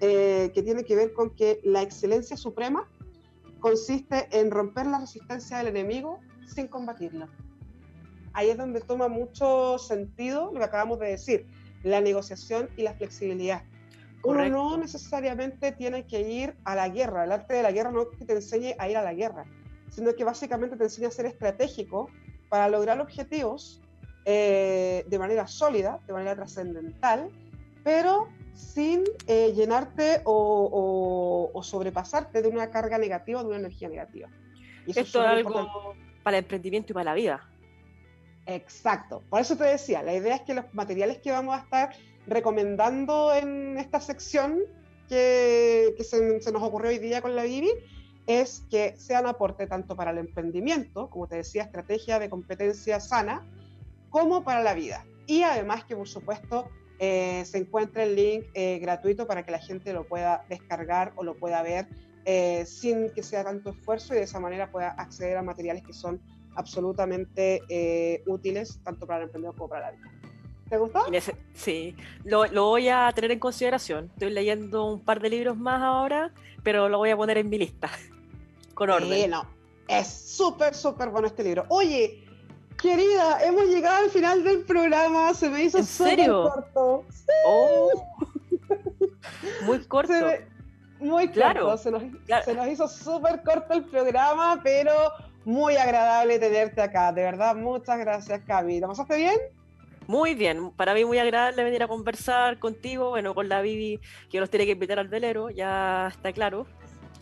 [0.00, 2.88] eh, que tiene que ver con que la excelencia suprema
[3.60, 7.28] consiste en romper la resistencia del enemigo sin combatirlo.
[8.32, 11.46] Ahí es donde toma mucho sentido lo que acabamos de decir,
[11.82, 13.62] la negociación y la flexibilidad.
[14.24, 17.24] Uno no necesariamente tiene que ir a la guerra.
[17.24, 19.44] El arte de la guerra no es que te enseñe a ir a la guerra,
[19.90, 22.08] sino que básicamente te enseña a ser estratégico
[22.48, 23.82] para lograr objetivos
[24.24, 27.30] eh, de manera sólida, de manera trascendental,
[27.82, 34.28] pero sin eh, llenarte o, sobrepasarte de una carga negativa, de una energía negativa.
[34.86, 37.48] Y Esto es algo para el emprendimiento y para la vida.
[38.46, 39.22] Exacto.
[39.30, 41.90] Por eso te decía, la idea es que los materiales que vamos a estar
[42.26, 44.60] recomendando en esta sección
[45.08, 47.70] que, se, se, nos ocurrió hoy día con la Vivi
[48.26, 53.46] es que sean aporte tanto para el emprendimiento, como te decía, estrategia de competencia sana,
[54.14, 55.04] como para la vida.
[55.26, 59.58] Y además que, por supuesto, eh, se encuentra el link eh, gratuito para que la
[59.58, 61.88] gente lo pueda descargar o lo pueda ver
[62.24, 65.92] eh, sin que sea tanto esfuerzo y de esa manera pueda acceder a materiales que
[65.92, 66.20] son
[66.54, 70.12] absolutamente útiles tanto para el emprendedor como para la vida.
[70.68, 71.00] ¿Te gustó?
[71.52, 74.12] Sí, lo, lo, voy a tener en consideración.
[74.12, 77.58] Estoy leyendo un par de libros más ahora, pero lo voy a poner en mi
[77.58, 77.90] lista,
[78.74, 79.28] con orden.
[79.28, 79.44] no,
[79.88, 81.64] es súper, súper bueno este libro.
[81.68, 82.23] Oye,
[82.80, 87.04] Querida, hemos llegado al final del programa, se me hizo súper corto.
[87.46, 87.90] Oh.
[89.62, 90.12] Muy corto.
[91.00, 91.76] muy claro.
[91.76, 92.02] Se, nos,
[92.68, 94.92] hizo súper corto el programa, pero
[95.44, 97.12] muy agradable tenerte acá.
[97.12, 98.80] De verdad, muchas gracias, Cami.
[98.80, 99.38] ¿Lo pasaste bien?
[100.06, 104.00] Muy bien, para mí muy agradable venir a conversar contigo, bueno, con la Vivi,
[104.30, 106.66] que nos tiene que invitar al velero, ya está claro.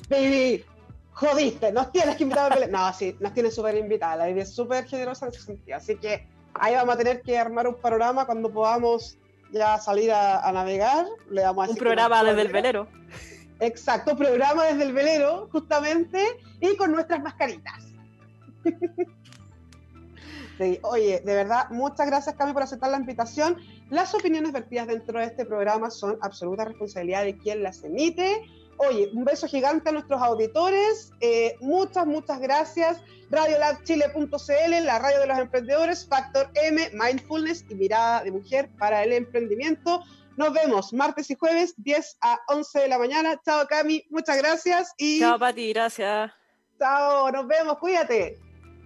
[0.08, 0.64] Vivi,
[1.12, 2.70] jodiste, nos tienes que invitar a ver.
[2.70, 5.76] No, sí, nos tienes súper invitada, la idea es súper generosa en ese sentido.
[5.76, 9.18] Así que ahí vamos a tener que armar un panorama cuando podamos
[9.52, 11.06] ya salir a, navegar.
[11.30, 12.88] Le damos un programa desde el velero.
[13.60, 16.20] Exacto, programa desde el velero, justamente,
[16.60, 17.92] y con nuestras mascaritas.
[20.58, 23.56] Sí, oye, de verdad, muchas gracias, Cami, por aceptar la invitación.
[23.88, 28.42] Las opiniones vertidas dentro de este programa son absoluta responsabilidad de quien las emite
[28.78, 31.12] Oye, un beso gigante a nuestros auditores.
[31.20, 33.00] Eh, muchas, muchas gracias.
[33.30, 39.12] Radiolabchile.cl, la radio de los emprendedores, Factor M, Mindfulness y Mirada de Mujer para el
[39.12, 40.02] Emprendimiento.
[40.36, 43.40] Nos vemos martes y jueves, 10 a 11 de la mañana.
[43.44, 44.92] Chao, Cami, muchas gracias.
[44.98, 45.20] Y...
[45.20, 46.32] Chao, Pati, gracias.
[46.78, 48.38] Chao, nos vemos, cuídate.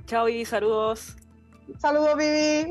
[0.06, 1.16] Chao, y saludos.
[1.78, 2.70] Saludos, Vivi.